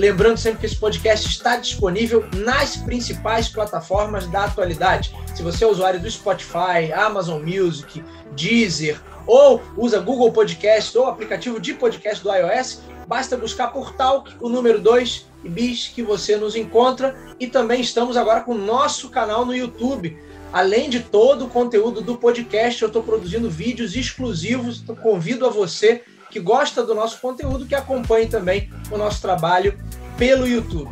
Lembrando 0.00 0.38
sempre 0.38 0.60
que 0.60 0.64
esse 0.64 0.76
podcast 0.76 1.28
está 1.28 1.58
disponível 1.58 2.24
nas 2.34 2.74
principais 2.74 3.50
plataformas 3.50 4.26
da 4.28 4.44
atualidade. 4.46 5.14
Se 5.34 5.42
você 5.42 5.62
é 5.62 5.66
usuário 5.66 6.00
do 6.00 6.10
Spotify, 6.10 6.90
Amazon 6.94 7.42
Music, 7.42 8.02
Deezer 8.34 8.98
ou 9.26 9.60
usa 9.76 10.00
Google 10.00 10.32
Podcast 10.32 10.96
ou 10.96 11.04
aplicativo 11.06 11.60
de 11.60 11.74
podcast 11.74 12.24
do 12.24 12.34
iOS, 12.34 12.80
basta 13.06 13.36
buscar 13.36 13.74
por 13.74 13.92
Talk, 13.92 14.34
o 14.40 14.48
número 14.48 14.80
2 14.80 15.26
e 15.44 15.50
bis 15.50 15.88
que 15.88 16.02
você 16.02 16.34
nos 16.34 16.56
encontra. 16.56 17.14
E 17.38 17.46
também 17.46 17.82
estamos 17.82 18.16
agora 18.16 18.40
com 18.40 18.52
o 18.52 18.58
nosso 18.58 19.10
canal 19.10 19.44
no 19.44 19.54
YouTube. 19.54 20.16
Além 20.50 20.88
de 20.88 21.00
todo 21.00 21.44
o 21.44 21.50
conteúdo 21.50 22.00
do 22.00 22.16
podcast, 22.16 22.80
eu 22.80 22.88
estou 22.88 23.02
produzindo 23.02 23.50
vídeos 23.50 23.94
exclusivos. 23.94 24.80
Então, 24.80 24.96
convido 24.96 25.44
a 25.44 25.50
você 25.50 26.02
que 26.30 26.40
gosta 26.40 26.82
do 26.82 26.94
nosso 26.94 27.18
conteúdo, 27.18 27.66
que 27.66 27.74
acompanhe 27.74 28.26
também 28.26 28.70
o 28.90 28.96
nosso 28.96 29.20
trabalho 29.20 29.78
pelo 30.16 30.46
YouTube. 30.46 30.90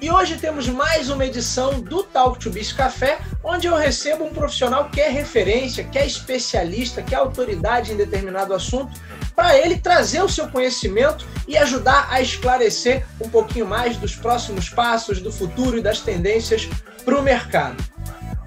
E 0.00 0.10
hoje 0.10 0.36
temos 0.36 0.68
mais 0.68 1.10
uma 1.10 1.24
edição 1.24 1.80
do 1.80 2.02
Talk 2.02 2.38
to 2.40 2.50
Biz 2.50 2.72
Café, 2.72 3.20
onde 3.44 3.68
eu 3.68 3.76
recebo 3.76 4.24
um 4.24 4.34
profissional 4.34 4.90
que 4.90 5.00
é 5.00 5.08
referência, 5.08 5.84
que 5.84 5.96
é 5.96 6.04
especialista, 6.04 7.02
que 7.02 7.14
é 7.14 7.18
autoridade 7.18 7.92
em 7.92 7.96
determinado 7.96 8.52
assunto, 8.52 9.00
para 9.36 9.56
ele 9.56 9.78
trazer 9.78 10.20
o 10.20 10.28
seu 10.28 10.48
conhecimento 10.48 11.24
e 11.46 11.56
ajudar 11.56 12.08
a 12.10 12.20
esclarecer 12.20 13.06
um 13.20 13.28
pouquinho 13.28 13.64
mais 13.64 13.96
dos 13.96 14.16
próximos 14.16 14.68
passos, 14.68 15.20
do 15.20 15.30
futuro 15.30 15.78
e 15.78 15.82
das 15.82 16.00
tendências 16.00 16.68
para 17.04 17.16
o 17.16 17.22
mercado. 17.22 17.91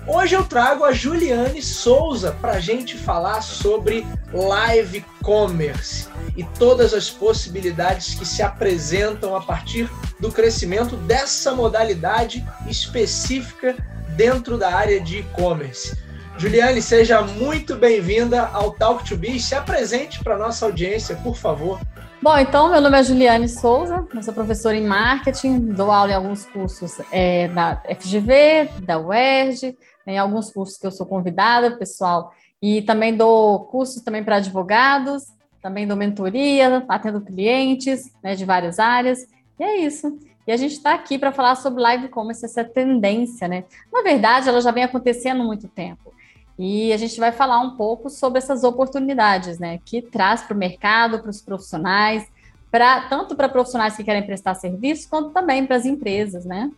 Hoje 0.08 0.36
eu 0.36 0.44
trago 0.44 0.84
a 0.84 0.92
Juliane 0.92 1.64
Souza 1.64 2.32
para 2.40 2.54
a 2.54 2.60
gente 2.60 2.96
falar 2.96 3.42
sobre 3.42 4.06
live 4.32 5.04
commerce 5.24 6.08
e 6.38 6.44
todas 6.44 6.94
as 6.94 7.10
possibilidades 7.10 8.14
que 8.14 8.24
se 8.24 8.44
apresentam 8.44 9.36
a 9.36 9.42
partir 9.42 9.90
do 10.20 10.32
crescimento 10.32 10.96
dessa 10.96 11.56
modalidade 11.56 12.46
específica 12.68 13.76
dentro 14.10 14.60
da 14.60 14.76
área 14.76 15.02
de 15.02 15.20
e-commerce. 15.22 15.98
Juliane, 16.38 16.84
seja 16.84 17.24
muito 17.24 17.76
bem-vinda 17.76 18.46
ao 18.54 18.74
Talk 18.74 19.04
to 19.06 19.18
Be. 19.18 19.40
Se 19.40 19.56
apresente 19.56 20.24
para 20.24 20.38
nossa 20.38 20.68
audiência, 20.68 21.16
por 21.16 21.36
favor. 21.36 21.80
Bom, 22.22 22.38
então, 22.38 22.72
meu 22.72 22.82
nome 22.82 22.98
é 22.98 23.04
Juliane 23.04 23.48
Souza, 23.48 24.08
eu 24.14 24.24
sou 24.24 24.34
professora 24.34 24.76
em 24.76 24.86
marketing, 24.86 25.60
dou 25.60 25.92
aula 25.92 26.12
em 26.12 26.16
alguns 26.16 26.46
cursos 26.46 26.98
é, 27.12 27.48
da 27.50 27.82
FGV, 28.00 28.70
da 28.82 28.98
UERJ, 28.98 29.78
em 30.08 30.18
alguns 30.18 30.52
cursos 30.52 30.78
que 30.78 30.88
eu 30.88 30.92
sou 30.92 31.06
convidada, 31.06 31.78
pessoal, 31.78 32.34
e 32.62 32.82
também 32.82 33.16
dou 33.16 33.66
cursos 33.66 34.02
também 34.02 34.24
para 34.24 34.38
advogados, 34.38 35.26
também 35.62 35.86
dou 35.86 35.98
mentoria, 35.98 36.84
atendo 36.88 37.22
clientes 37.22 38.12
né, 38.24 38.34
de 38.34 38.46
várias 38.46 38.80
áreas, 38.80 39.28
e 39.60 39.64
é 39.64 39.78
isso. 39.78 40.18
E 40.48 40.52
a 40.52 40.58
gente 40.58 40.74
está 40.74 40.94
aqui 40.94 41.18
para 41.18 41.32
falar 41.32 41.56
sobre 41.56 41.82
live 41.82 42.08
commerce, 42.08 42.46
essa 42.46 42.64
tendência, 42.64 43.48
né? 43.48 43.66
Na 43.92 44.04
verdade, 44.04 44.48
ela 44.48 44.62
já 44.62 44.72
vem 44.72 44.84
acontecendo 44.84 45.42
há 45.42 45.46
muito 45.46 45.68
tempo. 45.68 46.14
E 46.58 46.94
a 46.94 46.98
gente 46.98 47.20
vai 47.20 47.32
falar 47.32 47.60
um 47.60 47.76
pouco 47.76 48.10
sobre 48.10 48.38
essas 48.38 48.64
oportunidades, 48.64 49.60
né? 49.60 49.80
Que 49.84 50.02
traz 50.02 50.42
para 50.42 50.56
o 50.56 50.58
mercado, 50.58 51.20
para 51.20 51.30
os 51.30 51.42
profissionais, 51.42 52.26
para 52.72 53.08
tanto 53.10 53.36
para 53.36 53.50
profissionais 53.50 53.96
que 53.96 54.04
querem 54.04 54.26
prestar 54.26 54.56
serviço, 54.56 55.10
quanto 55.10 55.32
também 55.32 55.66
para 55.66 55.76
as 55.76 55.86
empresas, 55.86 56.46
né? 56.46 56.72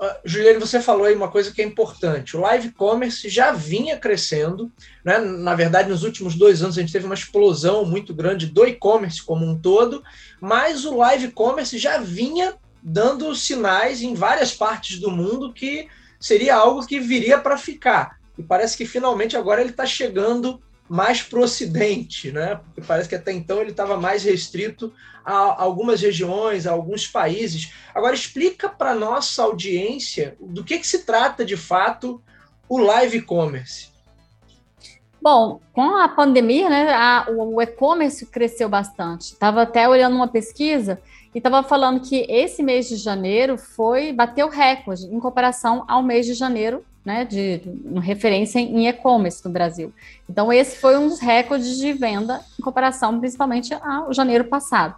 Uh, 0.00 0.14
Juliane, 0.24 0.58
você 0.58 0.80
falou 0.80 1.06
aí 1.06 1.14
uma 1.14 1.28
coisa 1.28 1.50
que 1.50 1.62
é 1.62 1.64
importante. 1.64 2.36
O 2.36 2.40
live 2.40 2.70
commerce 2.72 3.28
já 3.28 3.50
vinha 3.50 3.96
crescendo, 3.96 4.70
né? 5.04 5.18
Na 5.18 5.54
verdade, 5.54 5.88
nos 5.88 6.02
últimos 6.02 6.34
dois 6.34 6.62
anos 6.62 6.76
a 6.76 6.80
gente 6.80 6.92
teve 6.92 7.06
uma 7.06 7.14
explosão 7.14 7.84
muito 7.84 8.14
grande 8.14 8.46
do 8.46 8.66
e-commerce 8.66 9.22
como 9.22 9.46
um 9.46 9.58
todo, 9.58 10.04
mas 10.40 10.84
o 10.84 10.96
live 10.96 11.30
commerce 11.32 11.78
já 11.78 11.98
vinha 11.98 12.54
dando 12.82 13.34
sinais 13.34 14.02
em 14.02 14.14
várias 14.14 14.52
partes 14.52 15.00
do 15.00 15.10
mundo 15.10 15.52
que 15.52 15.88
seria 16.20 16.54
algo 16.54 16.86
que 16.86 17.00
viria 17.00 17.38
para 17.38 17.56
ficar. 17.56 18.15
E 18.38 18.42
parece 18.42 18.76
que 18.76 18.84
finalmente 18.84 19.36
agora 19.36 19.60
ele 19.60 19.70
está 19.70 19.86
chegando 19.86 20.60
mais 20.88 21.22
para 21.22 21.38
o 21.38 21.42
Ocidente, 21.42 22.30
né? 22.30 22.56
Porque 22.56 22.80
parece 22.80 23.08
que 23.08 23.14
até 23.14 23.32
então 23.32 23.60
ele 23.60 23.70
estava 23.70 23.96
mais 23.96 24.22
restrito 24.22 24.92
a 25.24 25.62
algumas 25.62 26.00
regiões, 26.00 26.66
a 26.66 26.72
alguns 26.72 27.06
países. 27.06 27.72
Agora 27.94 28.14
explica 28.14 28.68
para 28.68 28.94
nossa 28.94 29.42
audiência 29.42 30.36
do 30.40 30.62
que, 30.62 30.78
que 30.78 30.86
se 30.86 31.04
trata 31.04 31.44
de 31.44 31.56
fato 31.56 32.22
o 32.68 32.78
live 32.78 33.22
commerce. 33.22 33.88
Bom, 35.20 35.60
com 35.72 35.96
a 35.96 36.08
pandemia, 36.08 36.68
né, 36.68 36.94
a, 36.94 37.26
o, 37.28 37.60
e-commerce 37.60 38.24
cresceu 38.26 38.68
bastante. 38.68 39.32
Estava 39.32 39.62
até 39.62 39.88
olhando 39.88 40.14
uma 40.14 40.28
pesquisa 40.28 41.00
e 41.34 41.38
estava 41.38 41.66
falando 41.66 42.00
que 42.00 42.24
esse 42.28 42.62
mês 42.62 42.88
de 42.88 42.96
janeiro 42.96 43.58
foi 43.58 44.12
bateu 44.12 44.48
recorde 44.48 45.06
em 45.06 45.18
comparação 45.18 45.84
ao 45.88 46.00
mês 46.00 46.26
de 46.26 46.34
janeiro 46.34 46.84
né, 47.06 47.24
de, 47.24 47.62
referência 48.02 48.58
em 48.58 48.88
e-commerce 48.88 49.44
no 49.44 49.52
Brasil. 49.52 49.94
Então, 50.28 50.52
esse 50.52 50.76
foi 50.76 50.98
um 50.98 51.06
dos 51.06 51.20
recordes 51.20 51.78
de 51.78 51.92
venda 51.92 52.40
em 52.58 52.62
comparação 52.62 53.20
principalmente 53.20 53.72
ao 53.72 54.12
janeiro 54.12 54.44
passado. 54.46 54.96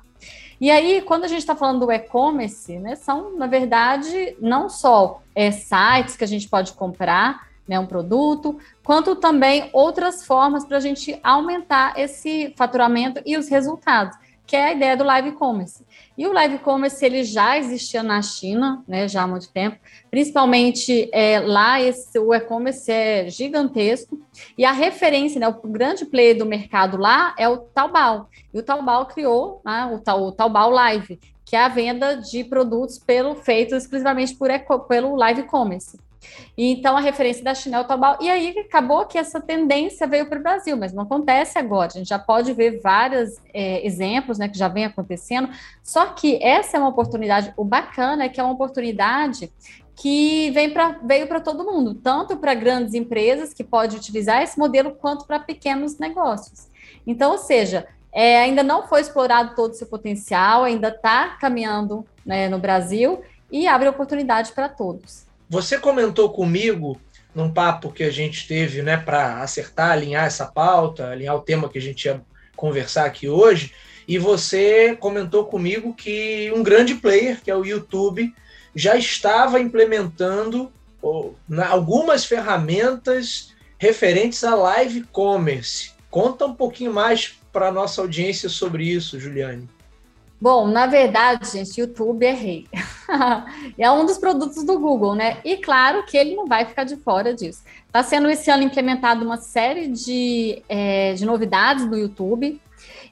E 0.58 0.70
aí, 0.70 1.02
quando 1.02 1.24
a 1.24 1.28
gente 1.28 1.40
está 1.40 1.54
falando 1.54 1.84
do 1.84 1.92
e-commerce, 1.92 2.78
né, 2.78 2.96
são, 2.96 3.36
na 3.36 3.46
verdade, 3.46 4.34
não 4.40 4.70
só 4.70 5.20
é, 5.34 5.50
sites 5.50 6.16
que 6.16 6.24
a 6.24 6.26
gente 6.26 6.48
pode 6.48 6.72
comprar 6.72 7.46
né, 7.68 7.78
um 7.78 7.86
produto, 7.86 8.58
quanto 8.82 9.14
também 9.14 9.68
outras 9.74 10.24
formas 10.24 10.64
para 10.64 10.78
a 10.78 10.80
gente 10.80 11.20
aumentar 11.22 11.92
esse 12.00 12.54
faturamento 12.56 13.20
e 13.26 13.36
os 13.36 13.48
resultados 13.50 14.16
que 14.48 14.56
é 14.56 14.64
a 14.64 14.72
ideia 14.72 14.96
do 14.96 15.04
live 15.04 15.32
commerce. 15.32 15.84
E 16.18 16.26
o 16.26 16.32
live 16.32 16.58
commerce 16.58 17.04
ele 17.06 17.22
já 17.22 17.56
existia 17.56 18.02
na 18.02 18.20
China, 18.20 18.82
né, 18.88 19.06
já 19.06 19.22
há 19.22 19.26
muito 19.28 19.48
tempo. 19.52 19.78
Principalmente 20.10 21.08
é, 21.12 21.38
lá 21.38 21.80
esse, 21.80 22.18
o 22.18 22.34
e-commerce 22.34 22.90
é 22.90 23.30
gigantesco 23.30 24.20
e 24.58 24.64
a 24.64 24.72
referência, 24.72 25.38
né, 25.38 25.46
o 25.46 25.68
grande 25.68 26.04
player 26.04 26.36
do 26.36 26.44
mercado 26.44 26.96
lá 26.96 27.36
é 27.38 27.48
o 27.48 27.58
Taobao. 27.58 28.28
E 28.52 28.58
o 28.58 28.62
Taobao 28.64 29.06
criou 29.06 29.62
né, 29.64 29.86
o, 30.04 30.22
o 30.22 30.32
Taobao 30.32 30.70
Live, 30.70 31.20
que 31.44 31.54
é 31.54 31.64
a 31.64 31.68
venda 31.68 32.16
de 32.16 32.42
produtos 32.42 32.98
pelo 32.98 33.36
feito 33.36 33.76
exclusivamente 33.76 34.34
por, 34.34 34.50
pelo 34.88 35.14
live 35.14 35.44
commerce. 35.44 35.96
Então 36.56 36.96
a 36.96 37.00
referência 37.00 37.44
da 37.44 37.54
Chanel 37.54 37.84
Taobao. 37.84 38.18
E 38.20 38.28
aí 38.28 38.58
acabou 38.58 39.06
que 39.06 39.18
essa 39.18 39.40
tendência 39.40 40.06
veio 40.06 40.26
para 40.28 40.38
o 40.38 40.42
Brasil, 40.42 40.76
mas 40.76 40.92
não 40.92 41.04
acontece 41.04 41.58
agora. 41.58 41.88
A 41.88 41.98
gente 41.98 42.08
já 42.08 42.18
pode 42.18 42.52
ver 42.52 42.80
vários 42.80 43.36
é, 43.52 43.86
exemplos 43.86 44.38
né, 44.38 44.48
que 44.48 44.58
já 44.58 44.68
vem 44.68 44.84
acontecendo. 44.84 45.48
Só 45.82 46.06
que 46.06 46.42
essa 46.42 46.76
é 46.76 46.80
uma 46.80 46.88
oportunidade, 46.88 47.52
o 47.56 47.64
bacana 47.64 48.24
é 48.24 48.28
que 48.28 48.40
é 48.40 48.42
uma 48.42 48.52
oportunidade 48.52 49.50
que 49.94 50.50
vem 50.52 50.70
pra, 50.70 50.98
veio 51.02 51.26
para 51.26 51.40
todo 51.40 51.64
mundo, 51.64 51.92
tanto 51.92 52.36
para 52.36 52.54
grandes 52.54 52.94
empresas 52.94 53.52
que 53.52 53.64
pode 53.64 53.96
utilizar 53.96 54.42
esse 54.42 54.56
modelo, 54.56 54.92
quanto 54.92 55.26
para 55.26 55.40
pequenos 55.40 55.98
negócios. 55.98 56.68
Então, 57.04 57.32
ou 57.32 57.38
seja, 57.38 57.86
é, 58.12 58.40
ainda 58.40 58.62
não 58.62 58.86
foi 58.86 59.00
explorado 59.00 59.56
todo 59.56 59.72
o 59.72 59.74
seu 59.74 59.88
potencial, 59.88 60.62
ainda 60.62 60.88
está 60.88 61.36
caminhando 61.40 62.06
né, 62.24 62.48
no 62.48 62.58
Brasil 62.58 63.22
e 63.50 63.66
abre 63.66 63.88
oportunidade 63.88 64.52
para 64.52 64.68
todos. 64.68 65.27
Você 65.48 65.78
comentou 65.78 66.30
comigo 66.30 67.00
num 67.34 67.50
papo 67.50 67.90
que 67.90 68.02
a 68.02 68.10
gente 68.10 68.46
teve, 68.46 68.82
né, 68.82 68.96
para 68.96 69.40
acertar, 69.42 69.92
alinhar 69.92 70.26
essa 70.26 70.46
pauta, 70.46 71.10
alinhar 71.10 71.36
o 71.36 71.40
tema 71.40 71.68
que 71.68 71.78
a 71.78 71.82
gente 71.82 72.04
ia 72.04 72.20
conversar 72.54 73.06
aqui 73.06 73.28
hoje, 73.28 73.72
e 74.06 74.18
você 74.18 74.96
comentou 74.96 75.46
comigo 75.46 75.94
que 75.94 76.52
um 76.54 76.62
grande 76.62 76.94
player, 76.94 77.40
que 77.42 77.50
é 77.50 77.56
o 77.56 77.64
YouTube, 77.64 78.34
já 78.74 78.96
estava 78.96 79.60
implementando 79.60 80.72
algumas 81.70 82.24
ferramentas 82.24 83.54
referentes 83.78 84.42
a 84.44 84.54
live 84.54 85.02
commerce. 85.12 85.92
Conta 86.10 86.46
um 86.46 86.54
pouquinho 86.54 86.92
mais 86.92 87.38
para 87.52 87.68
a 87.68 87.72
nossa 87.72 88.00
audiência 88.00 88.48
sobre 88.48 88.84
isso, 88.84 89.20
Juliane. 89.20 89.68
Bom, 90.40 90.68
na 90.68 90.86
verdade, 90.86 91.50
gente, 91.50 91.80
YouTube 91.80 92.24
é 92.24 92.32
rei. 92.32 92.68
é 93.76 93.90
um 93.90 94.06
dos 94.06 94.18
produtos 94.18 94.62
do 94.62 94.78
Google, 94.78 95.16
né? 95.16 95.38
E 95.44 95.56
claro 95.56 96.04
que 96.04 96.16
ele 96.16 96.36
não 96.36 96.46
vai 96.46 96.64
ficar 96.64 96.84
de 96.84 96.96
fora 96.96 97.34
disso. 97.34 97.64
Está 97.86 98.04
sendo 98.04 98.30
esse 98.30 98.48
ano 98.48 98.62
implementado 98.62 99.24
uma 99.24 99.38
série 99.38 99.88
de, 99.88 100.62
é, 100.68 101.12
de 101.14 101.26
novidades 101.26 101.84
no 101.86 101.98
YouTube. 101.98 102.60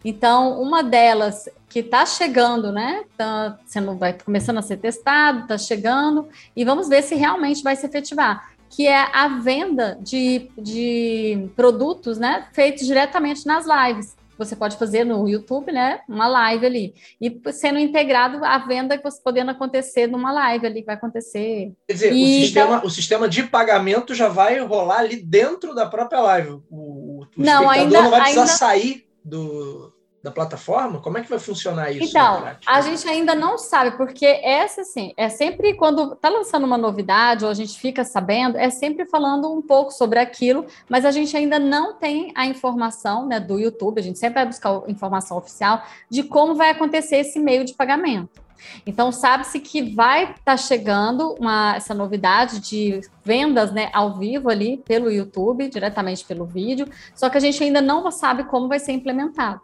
Então, 0.05 0.63
uma 0.63 0.85
delas 0.85 1.49
que 1.69 1.81
está 1.81 2.07
chegando, 2.07 2.71
né? 2.71 3.03
Tá 3.17 3.59
sendo, 3.67 3.97
vai 3.97 4.13
começando 4.13 4.59
a 4.59 4.63
ser 4.63 4.77
testado, 4.77 5.41
está 5.41 5.59
chegando, 5.59 6.29
e 6.55 6.65
vamos 6.65 6.89
ver 6.89 7.03
se 7.03 7.17
realmente 7.17 7.61
vai 7.61 7.75
se 7.75 7.87
efetivar, 7.87 8.53
que 8.71 8.87
é 8.87 9.09
a 9.13 9.27
venda 9.41 9.99
de, 10.01 10.49
de 10.57 11.49
produtos, 11.57 12.19
né? 12.19 12.47
Feitos 12.53 12.87
diretamente 12.87 13.45
nas 13.45 13.67
lives 13.67 14.15
você 14.39 14.55
pode 14.55 14.77
fazer 14.77 15.05
no 15.05 15.29
YouTube, 15.29 15.73
né? 15.73 16.01
Uma 16.09 16.29
live 16.29 16.67
ali. 16.67 16.95
E 17.21 17.41
sendo 17.53 17.79
integrado 17.79 18.45
a 18.45 18.59
venda 18.59 18.97
que 18.97 19.05
você 19.05 19.21
podendo 19.23 19.51
acontecer 19.51 20.07
numa 20.07 20.33
live 20.33 20.67
ali, 20.67 20.81
que 20.81 20.87
vai 20.87 20.95
acontecer. 20.95 21.73
Quer 21.87 21.95
dizer, 21.95 22.13
e, 22.13 22.23
o, 22.23 22.45
sistema, 22.45 22.77
então, 22.77 22.87
o 22.87 22.91
sistema 22.91 23.29
de 23.29 23.43
pagamento 23.45 24.15
já 24.15 24.29
vai 24.29 24.59
rolar 24.61 24.99
ali 24.99 25.17
dentro 25.17 25.75
da 25.75 25.87
própria 25.87 26.21
live. 26.21 26.61
O, 26.71 27.23
o 27.23 27.27
não, 27.37 27.69
ainda, 27.69 28.03
não 28.03 28.11
vai 28.11 28.21
precisar 28.21 28.43
ainda... 28.43 28.53
sair 28.53 29.07
do, 29.25 29.93
da 30.27 30.33
plataforma? 30.33 31.01
Como 31.01 31.17
é 31.17 31.23
que 31.23 31.31
vai 31.31 31.39
funcionar 31.39 31.93
isso? 31.93 32.05
Então, 32.05 32.45
a 32.67 32.81
gente 32.81 33.09
ainda 33.09 33.33
não 33.33 33.57
sabe, 33.57 33.97
porque 33.97 34.27
essa, 34.27 34.81
assim, 34.81 35.15
é 35.17 35.29
sempre 35.29 35.75
quando 35.75 36.15
está 36.15 36.29
lançando 36.29 36.65
uma 36.65 36.77
novidade 36.77 37.45
ou 37.45 37.51
a 37.51 37.55
gente 37.55 37.79
fica 37.79 38.03
sabendo, 38.03 38.59
é 38.59 38.69
sempre 38.69 39.07
falando 39.07 39.53
um 39.53 39.63
pouco 39.63 39.93
sobre 39.93 40.19
aquilo, 40.19 40.67
mas 40.89 41.05
a 41.05 41.13
gente 41.13 41.37
ainda 41.37 41.61
não 41.61 41.95
tem 41.95 42.33
a 42.35 42.45
informação 42.45 43.27
né, 43.27 43.39
do 43.39 43.57
YouTube, 43.57 44.01
a 44.01 44.03
gente 44.03 44.19
sempre 44.19 44.35
vai 44.35 44.47
buscar 44.47 44.83
informação 44.89 45.39
oficial 45.39 45.81
de 46.11 46.25
como 46.25 46.57
vai 46.57 46.71
acontecer 46.71 47.19
esse 47.19 47.39
meio 47.39 47.65
de 47.65 47.75
pagamento. 47.75 48.47
Então, 48.87 49.13
sabe-se 49.13 49.61
que 49.61 49.95
vai 49.95 50.25
estar 50.25 50.37
tá 50.45 50.57
chegando 50.57 51.35
uma, 51.39 51.77
essa 51.77 51.95
novidade 51.95 52.61
de 52.61 53.01
vendas 53.25 53.73
né, 53.73 53.91
ao 53.93 54.15
vivo 54.15 54.49
ali 54.49 54.79
pelo 54.79 55.11
YouTube, 55.11 55.69
diretamente 55.69 56.25
pelo 56.25 56.45
vídeo, 56.45 56.89
só 57.15 57.29
que 57.29 57.37
a 57.37 57.41
gente 57.41 57.63
ainda 57.63 57.81
não 57.81 58.11
sabe 58.11 58.45
como 58.45 58.69
vai 58.69 58.79
ser 58.79 58.93
implementado. 58.93 59.61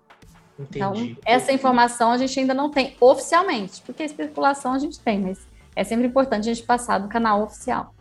Então, 0.58 0.94
Entendi. 0.94 1.12
Então, 1.12 1.22
essa 1.24 1.52
informação 1.52 2.12
a 2.12 2.18
gente 2.18 2.38
ainda 2.38 2.54
não 2.54 2.70
tem 2.70 2.96
oficialmente, 3.00 3.82
porque 3.82 4.02
especulação 4.02 4.72
a 4.72 4.78
gente 4.78 4.98
tem, 5.00 5.20
mas 5.20 5.38
é 5.74 5.84
sempre 5.84 6.06
importante 6.06 6.48
a 6.48 6.54
gente 6.54 6.66
passar 6.66 6.98
do 6.98 7.08
canal 7.08 7.42
oficial. 7.42 7.94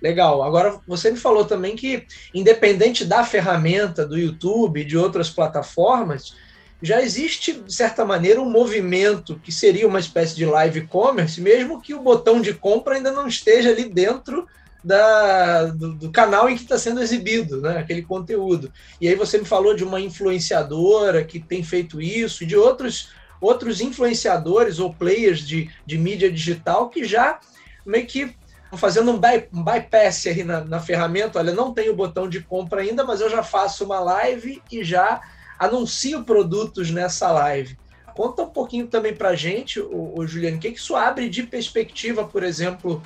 Legal. 0.00 0.42
Agora, 0.42 0.78
você 0.86 1.10
me 1.10 1.16
falou 1.16 1.44
também 1.44 1.74
que, 1.74 2.06
independente 2.34 3.04
da 3.04 3.24
ferramenta 3.24 4.06
do 4.06 4.18
YouTube 4.18 4.80
e 4.80 4.84
de 4.84 4.96
outras 4.96 5.30
plataformas, 5.30 6.34
já 6.82 7.00
existe, 7.00 7.52
de 7.52 7.74
certa 7.74 8.04
maneira, 8.04 8.40
um 8.40 8.50
movimento 8.50 9.40
que 9.42 9.50
seria 9.50 9.88
uma 9.88 9.98
espécie 9.98 10.36
de 10.36 10.44
live 10.44 10.86
commerce, 10.86 11.40
mesmo 11.40 11.80
que 11.80 11.94
o 11.94 12.02
botão 12.02 12.40
de 12.40 12.52
compra 12.52 12.96
ainda 12.96 13.10
não 13.10 13.26
esteja 13.26 13.70
ali 13.70 13.88
dentro 13.88 14.46
da, 14.86 15.64
do, 15.64 15.94
do, 15.94 16.12
canal 16.12 16.48
em 16.48 16.54
que 16.54 16.62
está 16.62 16.78
sendo 16.78 17.02
exibido, 17.02 17.60
né, 17.60 17.78
aquele 17.78 18.02
conteúdo. 18.02 18.72
E 19.00 19.08
aí 19.08 19.16
você 19.16 19.36
me 19.36 19.44
falou 19.44 19.74
de 19.74 19.82
uma 19.82 20.00
influenciadora 20.00 21.24
que 21.24 21.40
tem 21.40 21.64
feito 21.64 22.00
isso, 22.00 22.44
e 22.44 22.46
de 22.46 22.56
outros, 22.56 23.10
outros 23.40 23.80
influenciadores 23.80 24.78
ou 24.78 24.94
players 24.94 25.40
de, 25.40 25.68
de 25.84 25.98
mídia 25.98 26.30
digital 26.30 26.88
que 26.88 27.02
já 27.04 27.40
meio 27.84 28.06
que 28.06 28.32
fazendo 28.76 29.10
um, 29.10 29.18
by, 29.18 29.48
um 29.52 29.64
bypass 29.64 30.24
aí 30.28 30.44
na, 30.44 30.64
na 30.64 30.78
ferramenta. 30.78 31.40
Olha, 31.40 31.52
não 31.52 31.74
tenho 31.74 31.92
o 31.92 31.96
botão 31.96 32.28
de 32.28 32.40
compra 32.40 32.80
ainda, 32.80 33.02
mas 33.02 33.20
eu 33.20 33.28
já 33.28 33.42
faço 33.42 33.84
uma 33.84 33.98
live 33.98 34.62
e 34.70 34.84
já 34.84 35.20
anuncio 35.58 36.22
produtos 36.22 36.92
nessa 36.92 37.32
live. 37.32 37.76
Conta 38.14 38.42
um 38.42 38.50
pouquinho 38.50 38.86
também 38.86 39.16
para 39.16 39.30
a 39.30 39.34
gente, 39.34 39.80
o, 39.80 40.12
o 40.16 40.26
Juliano, 40.28 40.58
o 40.58 40.60
que, 40.60 40.70
que 40.70 40.78
isso 40.78 40.94
abre 40.94 41.28
de 41.28 41.42
perspectiva, 41.42 42.24
por 42.24 42.44
exemplo, 42.44 43.02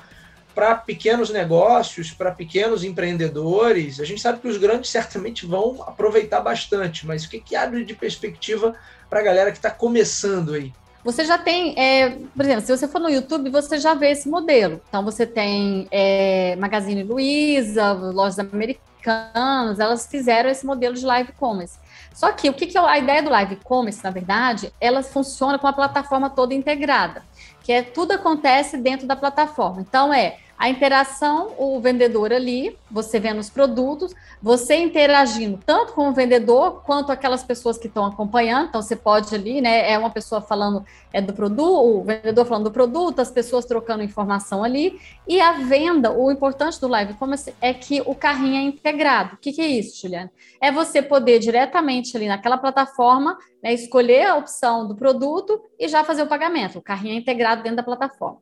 para 0.53 0.75
pequenos 0.75 1.29
negócios, 1.29 2.11
para 2.11 2.31
pequenos 2.31 2.83
empreendedores. 2.83 3.99
A 3.99 4.05
gente 4.05 4.21
sabe 4.21 4.39
que 4.39 4.47
os 4.47 4.57
grandes 4.57 4.89
certamente 4.89 5.45
vão 5.45 5.83
aproveitar 5.87 6.41
bastante, 6.41 7.05
mas 7.05 7.23
o 7.23 7.29
que, 7.29 7.39
que 7.39 7.55
abre 7.55 7.83
de 7.83 7.95
perspectiva 7.95 8.75
para 9.09 9.19
a 9.19 9.23
galera 9.23 9.51
que 9.51 9.57
está 9.57 9.71
começando 9.71 10.53
aí? 10.53 10.71
Você 11.03 11.25
já 11.25 11.37
tem, 11.37 11.73
é, 11.79 12.11
por 12.35 12.45
exemplo, 12.45 12.61
se 12.61 12.77
você 12.77 12.87
for 12.87 12.99
no 12.99 13.09
YouTube, 13.09 13.49
você 13.49 13.79
já 13.79 13.93
vê 13.93 14.11
esse 14.11 14.29
modelo. 14.29 14.79
Então, 14.87 15.03
você 15.03 15.25
tem 15.25 15.87
é, 15.89 16.55
Magazine 16.57 17.03
Luiza, 17.03 17.91
lojas 17.91 18.37
americanas, 18.37 19.79
elas 19.79 20.05
fizeram 20.05 20.49
esse 20.49 20.63
modelo 20.63 20.93
de 20.93 21.03
live 21.03 21.31
commerce. 21.33 21.79
Só 22.13 22.31
que 22.31 22.49
o 22.49 22.53
que, 22.53 22.67
que 22.67 22.77
é 22.77 22.81
a 22.81 22.99
ideia 22.99 23.23
do 23.23 23.31
live 23.31 23.55
commerce, 23.63 24.03
na 24.03 24.11
verdade, 24.11 24.71
ela 24.79 25.01
funciona 25.01 25.57
com 25.57 25.65
a 25.65 25.73
plataforma 25.73 26.29
toda 26.29 26.53
integrada 26.53 27.23
que 27.63 27.71
é 27.71 27.81
tudo 27.81 28.11
acontece 28.11 28.77
dentro 28.77 29.07
da 29.07 29.15
plataforma. 29.15 29.81
Então 29.81 30.13
é 30.13 30.37
a 30.61 30.69
interação, 30.69 31.55
o 31.57 31.79
vendedor 31.79 32.31
ali, 32.31 32.77
você 32.91 33.19
vendo 33.19 33.39
os 33.39 33.49
produtos, 33.49 34.13
você 34.39 34.75
interagindo 34.75 35.59
tanto 35.65 35.93
com 35.93 36.07
o 36.07 36.13
vendedor 36.13 36.83
quanto 36.83 37.11
aquelas 37.11 37.43
pessoas 37.43 37.79
que 37.79 37.87
estão 37.87 38.05
acompanhando. 38.05 38.67
Então, 38.67 38.79
você 38.79 38.95
pode 38.95 39.33
ali, 39.33 39.59
né? 39.59 39.91
É 39.91 39.97
uma 39.97 40.11
pessoa 40.11 40.39
falando 40.39 40.85
é 41.11 41.19
do 41.19 41.33
produto, 41.33 41.83
o 41.83 42.03
vendedor 42.03 42.45
falando 42.45 42.65
do 42.65 42.71
produto, 42.71 43.19
as 43.19 43.31
pessoas 43.31 43.65
trocando 43.65 44.03
informação 44.03 44.63
ali. 44.63 44.99
E 45.27 45.41
a 45.41 45.53
venda, 45.53 46.11
o 46.11 46.31
importante 46.31 46.79
do 46.79 46.87
live 46.87 47.15
commerce 47.15 47.55
é 47.59 47.73
que 47.73 48.03
o 48.05 48.13
carrinho 48.13 48.57
é 48.57 48.61
integrado. 48.61 49.33
O 49.33 49.37
que, 49.37 49.51
que 49.51 49.61
é 49.61 49.67
isso, 49.67 49.99
Juliana? 49.99 50.31
É 50.61 50.71
você 50.71 51.01
poder 51.01 51.39
diretamente 51.39 52.15
ali 52.15 52.27
naquela 52.27 52.59
plataforma 52.59 53.35
né, 53.63 53.73
escolher 53.73 54.27
a 54.27 54.35
opção 54.35 54.87
do 54.87 54.95
produto 54.95 55.59
e 55.79 55.87
já 55.87 56.03
fazer 56.03 56.21
o 56.21 56.27
pagamento. 56.27 56.77
O 56.77 56.83
carrinho 56.83 57.15
é 57.15 57.17
integrado 57.17 57.63
dentro 57.63 57.77
da 57.77 57.83
plataforma. 57.83 58.37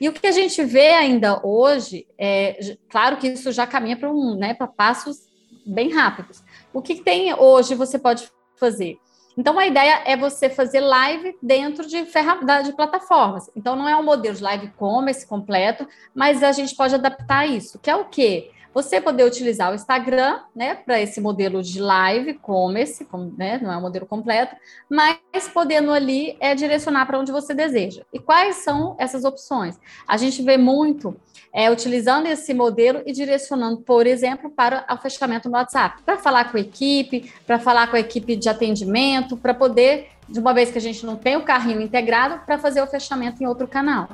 E 0.00 0.08
o 0.08 0.12
que 0.12 0.26
a 0.26 0.32
gente 0.32 0.62
vê 0.64 0.88
ainda 0.88 1.40
hoje, 1.44 2.06
é, 2.18 2.76
claro 2.88 3.16
que 3.16 3.28
isso 3.28 3.52
já 3.52 3.66
caminha 3.66 3.96
para 3.96 4.10
um, 4.10 4.36
né, 4.36 4.54
para 4.54 4.66
passos 4.66 5.28
bem 5.66 5.92
rápidos. 5.92 6.42
O 6.72 6.82
que 6.82 6.96
tem 6.96 7.32
hoje 7.34 7.74
você 7.74 7.98
pode 7.98 8.30
fazer? 8.56 8.98
Então, 9.36 9.58
a 9.58 9.66
ideia 9.66 10.02
é 10.04 10.16
você 10.16 10.50
fazer 10.50 10.80
live 10.80 11.34
dentro 11.42 11.86
de, 11.86 12.02
de 12.02 12.72
plataformas. 12.74 13.50
Então, 13.56 13.74
não 13.74 13.88
é 13.88 13.96
um 13.96 14.02
modelo 14.02 14.36
de 14.36 14.42
live 14.42 14.68
commerce 14.76 15.26
completo, 15.26 15.88
mas 16.14 16.42
a 16.42 16.52
gente 16.52 16.76
pode 16.76 16.94
adaptar 16.94 17.46
isso, 17.46 17.78
que 17.78 17.90
é 17.90 17.96
o 17.96 18.04
quê? 18.04 18.50
Você 18.74 19.00
poder 19.00 19.24
utilizar 19.24 19.70
o 19.70 19.74
Instagram, 19.74 20.40
né, 20.54 20.74
para 20.74 21.00
esse 21.00 21.20
modelo 21.20 21.62
de 21.62 21.80
live 21.80 22.34
commerce, 22.34 23.06
né, 23.36 23.58
não 23.62 23.72
é 23.72 23.76
um 23.76 23.80
modelo 23.80 24.06
completo, 24.06 24.56
mas 24.88 25.18
podendo 25.52 25.92
ali 25.92 26.36
é 26.40 26.54
direcionar 26.54 27.06
para 27.06 27.18
onde 27.18 27.30
você 27.30 27.54
deseja. 27.54 28.02
E 28.12 28.18
quais 28.18 28.56
são 28.56 28.96
essas 28.98 29.24
opções? 29.24 29.78
A 30.06 30.16
gente 30.16 30.42
vê 30.42 30.56
muito 30.56 31.16
é, 31.52 31.70
utilizando 31.70 32.26
esse 32.26 32.54
modelo 32.54 33.02
e 33.04 33.12
direcionando, 33.12 33.82
por 33.82 34.06
exemplo, 34.06 34.50
para 34.50 34.86
o 34.90 34.96
fechamento 34.96 35.50
no 35.50 35.56
WhatsApp, 35.56 36.02
para 36.02 36.16
falar 36.16 36.50
com 36.50 36.56
a 36.56 36.60
equipe, 36.60 37.30
para 37.46 37.58
falar 37.58 37.88
com 37.88 37.96
a 37.96 38.00
equipe 38.00 38.34
de 38.36 38.48
atendimento, 38.48 39.36
para 39.36 39.52
poder, 39.52 40.08
de 40.26 40.40
uma 40.40 40.54
vez 40.54 40.70
que 40.70 40.78
a 40.78 40.80
gente 40.80 41.04
não 41.04 41.16
tem 41.16 41.36
o 41.36 41.42
carrinho 41.42 41.82
integrado, 41.82 42.40
para 42.46 42.58
fazer 42.58 42.80
o 42.80 42.86
fechamento 42.86 43.42
em 43.42 43.46
outro 43.46 43.68
canal. 43.68 44.08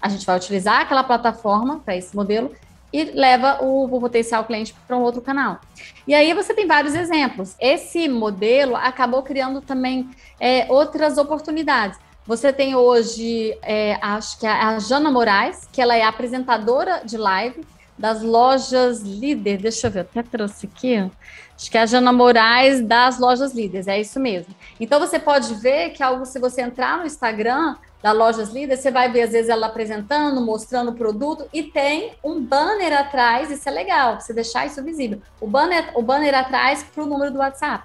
A 0.00 0.08
gente 0.08 0.26
vai 0.26 0.36
utilizar 0.36 0.80
aquela 0.82 1.02
plataforma 1.02 1.78
para 1.78 1.96
esse 1.96 2.14
modelo 2.14 2.52
e 2.92 3.04
leva 3.04 3.58
o, 3.62 3.84
o 3.84 4.00
potencial 4.00 4.44
cliente 4.44 4.74
para 4.86 4.96
um 4.96 5.02
outro 5.02 5.20
canal. 5.20 5.60
E 6.06 6.14
aí 6.14 6.34
você 6.34 6.52
tem 6.52 6.66
vários 6.66 6.94
exemplos. 6.94 7.56
Esse 7.58 8.08
modelo 8.08 8.76
acabou 8.76 9.22
criando 9.22 9.60
também 9.60 10.10
é, 10.38 10.66
outras 10.68 11.16
oportunidades. 11.16 11.98
Você 12.26 12.52
tem 12.52 12.76
hoje, 12.76 13.56
é, 13.62 13.98
acho 14.00 14.38
que 14.38 14.46
é 14.46 14.50
a 14.50 14.78
Jana 14.78 15.10
Moraes, 15.10 15.68
que 15.72 15.80
ela 15.80 15.96
é 15.96 16.04
apresentadora 16.04 17.02
de 17.04 17.16
live 17.16 17.64
das 17.98 18.22
lojas 18.22 19.00
líder. 19.00 19.58
Deixa 19.58 19.88
eu 19.88 19.90
ver, 19.90 20.00
até 20.00 20.22
trouxe 20.22 20.66
aqui. 20.66 21.10
Acho 21.54 21.70
que 21.70 21.78
é 21.78 21.82
a 21.82 21.86
Jana 21.86 22.12
Moraes 22.12 22.80
das 22.80 23.18
lojas 23.18 23.52
líderes, 23.54 23.86
é 23.86 24.00
isso 24.00 24.18
mesmo. 24.20 24.54
Então 24.80 24.98
você 25.00 25.18
pode 25.18 25.54
ver 25.54 25.90
que 25.90 26.02
algo, 26.02 26.24
se 26.24 26.38
você 26.38 26.62
entrar 26.62 26.98
no 26.98 27.06
Instagram, 27.06 27.76
da 28.02 28.12
Lojas 28.12 28.50
Líder, 28.50 28.76
você 28.76 28.90
vai 28.90 29.10
ver 29.10 29.22
às 29.22 29.30
vezes 29.30 29.48
ela 29.48 29.68
apresentando, 29.68 30.40
mostrando 30.40 30.90
o 30.90 30.94
produto 30.94 31.46
e 31.52 31.62
tem 31.62 32.14
um 32.22 32.42
banner 32.42 32.92
atrás, 32.92 33.50
isso 33.50 33.68
é 33.68 33.72
legal, 33.72 34.20
você 34.20 34.32
deixar 34.34 34.66
isso 34.66 34.82
visível. 34.82 35.22
O 35.40 35.46
banner, 35.46 35.92
o 35.94 36.02
banner 36.02 36.34
atrás 36.34 36.82
para 36.82 37.04
o 37.04 37.06
número 37.06 37.30
do 37.30 37.38
WhatsApp, 37.38 37.84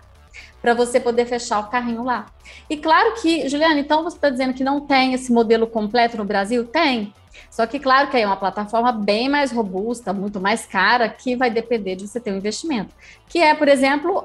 para 0.62 0.74
você 0.74 1.00
poder 1.00 1.26
fechar 1.26 1.60
o 1.60 1.70
carrinho 1.70 2.04
lá. 2.04 2.26
E 2.68 2.76
claro 2.78 3.14
que, 3.22 3.48
Juliana, 3.48 3.80
então 3.80 4.04
você 4.04 4.18
está 4.18 4.30
dizendo 4.30 4.54
que 4.54 4.64
não 4.64 4.82
tem 4.82 5.14
esse 5.14 5.32
modelo 5.32 5.68
completo 5.68 6.18
no 6.18 6.26
Brasil? 6.26 6.66
Tem. 6.66 7.14
Só 7.58 7.66
que, 7.66 7.80
claro, 7.80 8.12
que 8.12 8.18
é 8.18 8.24
uma 8.24 8.36
plataforma 8.36 8.92
bem 8.92 9.28
mais 9.28 9.52
robusta, 9.52 10.14
muito 10.14 10.40
mais 10.40 10.68
cara, 10.68 11.10
que 11.10 11.36
vai 11.36 11.50
depender 11.50 11.96
de 11.96 12.08
você 12.08 12.20
ter 12.20 12.32
um 12.32 12.38
investimento. 12.38 12.94
Que 13.28 13.40
é, 13.40 13.56
por 13.56 13.68
exemplo, 13.68 14.24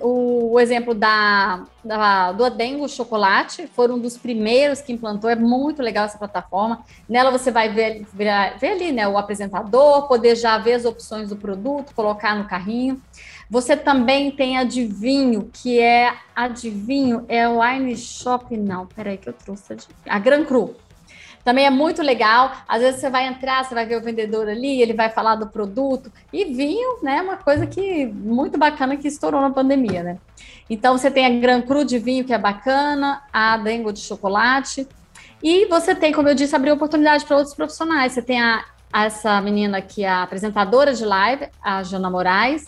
o, 0.00 0.52
o 0.52 0.60
exemplo 0.60 0.94
da, 0.94 1.64
da, 1.84 2.30
do 2.30 2.44
Adengo 2.44 2.88
Chocolate, 2.88 3.66
foram 3.74 3.96
um 3.96 3.98
dos 3.98 4.16
primeiros 4.16 4.80
que 4.80 4.92
implantou, 4.92 5.28
é 5.28 5.34
muito 5.34 5.82
legal 5.82 6.04
essa 6.04 6.16
plataforma. 6.16 6.84
Nela 7.08 7.32
você 7.32 7.50
vai 7.50 7.70
ver, 7.70 8.06
ver, 8.14 8.56
ver 8.60 8.68
ali 8.68 8.92
né, 8.92 9.08
o 9.08 9.18
apresentador, 9.18 10.06
poder 10.06 10.36
já 10.36 10.56
ver 10.56 10.74
as 10.74 10.84
opções 10.84 11.28
do 11.28 11.34
produto, 11.34 11.92
colocar 11.92 12.36
no 12.36 12.46
carrinho. 12.46 13.02
Você 13.50 13.76
também 13.76 14.30
tem 14.30 14.58
adivinho, 14.58 15.50
que 15.52 15.80
é 15.80 16.14
adivinho, 16.36 17.24
é 17.28 17.48
o 17.48 17.58
Wine 17.62 17.96
Shop, 17.96 18.56
não, 18.56 18.86
peraí 18.86 19.18
que 19.18 19.28
eu 19.28 19.32
trouxe 19.32 19.72
a, 20.06 20.14
a 20.14 20.20
Gran 20.20 20.44
Cru. 20.44 20.76
Também 21.44 21.66
é 21.66 21.70
muito 21.70 22.02
legal. 22.02 22.52
Às 22.68 22.82
vezes 22.82 23.00
você 23.00 23.10
vai 23.10 23.26
entrar, 23.26 23.64
você 23.64 23.74
vai 23.74 23.86
ver 23.86 23.96
o 23.96 24.02
vendedor 24.02 24.48
ali, 24.48 24.80
ele 24.80 24.92
vai 24.92 25.08
falar 25.08 25.36
do 25.36 25.48
produto. 25.48 26.12
E 26.32 26.44
vinho, 26.44 27.02
né? 27.02 27.22
Uma 27.22 27.36
coisa 27.36 27.66
que 27.66 28.06
muito 28.06 28.58
bacana 28.58 28.96
que 28.96 29.08
estourou 29.08 29.40
na 29.40 29.50
pandemia, 29.50 30.02
né? 30.02 30.18
Então 30.68 30.96
você 30.96 31.10
tem 31.10 31.26
a 31.26 31.40
Gran 31.40 31.62
Cru 31.62 31.84
de 31.84 31.98
vinho, 31.98 32.24
que 32.24 32.32
é 32.32 32.38
bacana, 32.38 33.22
a 33.32 33.56
Dengo 33.56 33.92
de 33.92 34.00
chocolate. 34.00 34.86
E 35.42 35.64
você 35.66 35.94
tem, 35.94 36.12
como 36.12 36.28
eu 36.28 36.34
disse, 36.34 36.54
abrir 36.54 36.70
oportunidade 36.70 37.24
para 37.24 37.36
outros 37.36 37.54
profissionais. 37.54 38.12
Você 38.12 38.22
tem 38.22 38.40
a, 38.40 38.64
essa 38.92 39.40
menina 39.40 39.80
que 39.80 40.04
é 40.04 40.08
a 40.08 40.22
apresentadora 40.22 40.92
de 40.92 41.04
live, 41.04 41.48
a 41.62 41.82
Jana 41.82 42.10
Moraes, 42.10 42.66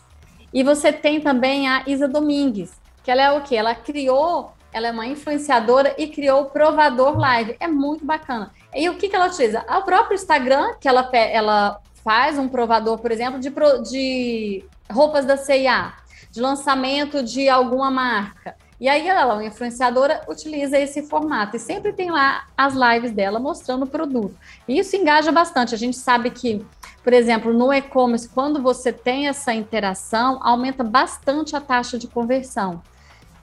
e 0.52 0.62
você 0.62 0.92
tem 0.92 1.20
também 1.20 1.68
a 1.68 1.82
Isa 1.86 2.08
Domingues, 2.08 2.72
que 3.04 3.10
ela 3.10 3.22
é 3.22 3.32
o 3.32 3.42
quê? 3.42 3.56
Ela 3.56 3.74
criou, 3.74 4.52
ela 4.72 4.88
é 4.88 4.90
uma 4.90 5.06
influenciadora 5.06 5.94
e 5.98 6.08
criou 6.08 6.42
o 6.42 6.44
Provador 6.46 7.18
Live. 7.18 7.56
É 7.60 7.68
muito 7.68 8.04
bacana. 8.04 8.50
E 8.74 8.88
o 8.88 8.96
que, 8.96 9.08
que 9.08 9.16
ela 9.16 9.26
utiliza? 9.26 9.64
O 9.68 9.82
próprio 9.82 10.14
Instagram, 10.14 10.74
que 10.80 10.88
ela, 10.88 11.08
ela 11.12 11.80
faz 12.04 12.38
um 12.38 12.48
provador, 12.48 12.98
por 12.98 13.10
exemplo, 13.10 13.38
de, 13.38 13.50
de 13.90 14.64
roupas 14.90 15.24
da 15.24 15.36
CIA, 15.36 15.92
de 16.30 16.40
lançamento 16.40 17.22
de 17.22 17.48
alguma 17.48 17.90
marca. 17.90 18.56
E 18.80 18.88
aí 18.88 19.06
ela, 19.06 19.34
uma 19.34 19.44
influenciadora, 19.44 20.22
utiliza 20.26 20.76
esse 20.76 21.04
formato 21.04 21.56
e 21.56 21.60
sempre 21.60 21.92
tem 21.92 22.10
lá 22.10 22.48
as 22.56 22.74
lives 22.74 23.12
dela 23.12 23.38
mostrando 23.38 23.84
o 23.84 23.86
produto. 23.86 24.34
E 24.66 24.76
isso 24.76 24.96
engaja 24.96 25.30
bastante. 25.30 25.72
A 25.72 25.78
gente 25.78 25.96
sabe 25.96 26.30
que, 26.30 26.66
por 27.04 27.12
exemplo, 27.12 27.52
no 27.52 27.72
e-commerce, 27.72 28.28
quando 28.28 28.60
você 28.60 28.92
tem 28.92 29.28
essa 29.28 29.54
interação, 29.54 30.40
aumenta 30.42 30.82
bastante 30.82 31.54
a 31.54 31.60
taxa 31.60 31.96
de 31.96 32.08
conversão. 32.08 32.82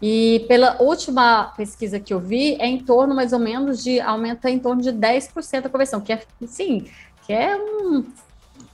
E 0.02 0.46
pela 0.48 0.82
última 0.82 1.54
pesquisa 1.58 2.00
que 2.00 2.14
eu 2.14 2.20
vi, 2.20 2.56
é 2.56 2.68
em 2.68 2.80
torno 2.80 3.14
mais 3.14 3.34
ou 3.34 3.40
menos 3.40 3.84
de 3.84 4.00
aumenta 4.00 4.50
em 4.50 4.58
torno 4.58 4.82
de 4.82 4.92
10% 4.92 5.66
a 5.66 5.70
conversão, 5.70 6.00
que 6.00 6.14
é 6.14 6.22
sim, 6.48 6.90
que 7.26 7.34
é 7.34 7.56
um 7.56 8.06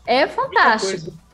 é 0.05 0.27
fantástico. 0.27 1.05
Muita 1.11 1.25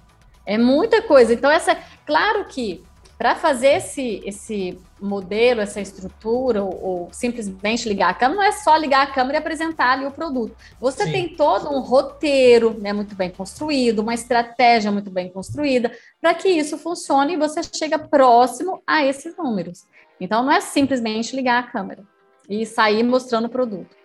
é 0.45 0.57
muita 0.57 1.01
coisa. 1.01 1.33
Então 1.33 1.51
essa, 1.51 1.77
claro 2.05 2.45
que 2.45 2.83
para 3.22 3.36
fazer 3.36 3.74
esse, 3.74 4.20
esse 4.25 4.80
modelo, 5.00 5.62
essa 5.62 5.80
estrutura, 5.80 6.63
ou, 6.63 6.84
ou, 6.84 7.10
simplesmente 7.12 7.88
ligar 7.88 8.10
a 8.10 8.13
câmera, 8.16 8.42
não 8.42 8.48
é 8.48 8.51
só 8.51 8.75
ligar 8.75 9.04
a 9.04 9.12
câmera 9.12 9.38
e 9.38 9.42
apresentar 9.42 9.92
ali 9.92 10.08
o 10.08 10.12
produto. 10.12 10.56
Você 10.80 11.04
Sim. 11.04 11.12
tem 11.12 11.36
todo 11.36 11.70
um 11.70 11.82
roteiro 11.82 12.75
né, 12.80 12.92
muito 12.92 13.13
bem 13.13 13.30
construído, 13.30 14.00
uma 14.00 14.16
estratégia 14.16 14.92
muito 14.92 15.12
bem 15.12 15.30
construída, 15.30 15.96
para 16.20 16.34
que 16.34 16.50
isso 16.50 16.80
funcione 16.80 17.34
e 17.34 17.38
você 17.38 17.62
chega 17.62 18.00
próximo 18.00 18.82
a 18.88 19.06
esses 19.06 19.38
números. 19.38 19.86
Então, 20.20 20.42
não 20.42 20.51
é 20.51 20.60
simplesmente 20.60 21.36
ligar 21.36 21.60
a 21.60 21.68
câmera 21.72 22.04
e 22.50 22.66
sair 22.66 23.04
mostrando 23.04 23.46
o 23.46 23.50
produto. 23.50 23.96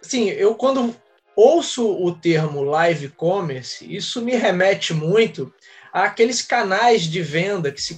Sim, 0.00 0.30
eu 0.30 0.54
quando 0.54 0.96
ouço 1.36 1.86
o 1.86 2.14
termo 2.14 2.62
live 2.62 3.10
commerce, 3.10 3.84
isso 3.94 4.22
me 4.22 4.34
remete 4.34 4.94
muito 4.94 5.52
aqueles 6.02 6.42
canais 6.42 7.02
de 7.02 7.22
venda 7.22 7.70
que 7.70 7.80
se 7.80 7.96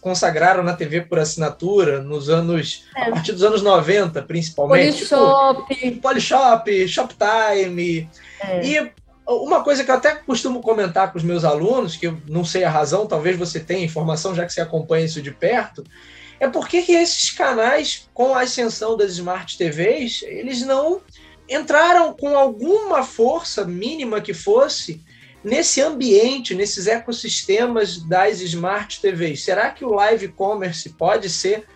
consagraram 0.00 0.64
na 0.64 0.74
TV 0.74 1.02
por 1.02 1.20
assinatura 1.20 2.02
nos 2.02 2.28
anos, 2.28 2.84
é. 2.96 3.02
a 3.02 3.10
partir 3.12 3.30
dos 3.30 3.44
anos 3.44 3.62
90, 3.62 4.20
principalmente. 4.22 5.06
Polishop. 5.06 5.74
Tipo, 5.76 6.00
Polishop, 6.00 6.88
Shoptime. 6.88 8.10
É. 8.40 8.66
E 8.66 8.92
uma 9.24 9.62
coisa 9.62 9.84
que 9.84 9.90
eu 9.92 9.94
até 9.94 10.16
costumo 10.16 10.60
comentar 10.60 11.12
com 11.12 11.18
os 11.18 11.22
meus 11.22 11.44
alunos, 11.44 11.94
que 11.94 12.08
eu 12.08 12.20
não 12.26 12.44
sei 12.44 12.64
a 12.64 12.70
razão, 12.70 13.06
talvez 13.06 13.38
você 13.38 13.60
tenha 13.60 13.84
informação, 13.84 14.34
já 14.34 14.44
que 14.44 14.52
você 14.52 14.60
acompanha 14.60 15.04
isso 15.04 15.22
de 15.22 15.30
perto, 15.30 15.84
é 16.40 16.48
porque 16.48 16.82
que 16.82 16.90
esses 16.90 17.30
canais, 17.30 18.08
com 18.12 18.34
a 18.34 18.42
ascensão 18.42 18.96
das 18.96 19.12
Smart 19.12 19.56
TVs, 19.56 20.24
eles 20.24 20.62
não 20.62 21.00
entraram 21.48 22.12
com 22.14 22.36
alguma 22.36 23.04
força 23.04 23.64
mínima 23.64 24.20
que 24.20 24.34
fosse 24.34 25.00
nesse 25.44 25.80
ambiente, 25.80 26.54
nesses 26.54 26.86
ecossistemas 26.86 27.98
das 27.98 28.40
smart 28.40 29.00
TVs, 29.00 29.44
será 29.44 29.70
que 29.70 29.84
o 29.84 29.92
live 29.92 30.28
commerce 30.28 30.90
pode 30.90 31.28
ser 31.28 31.66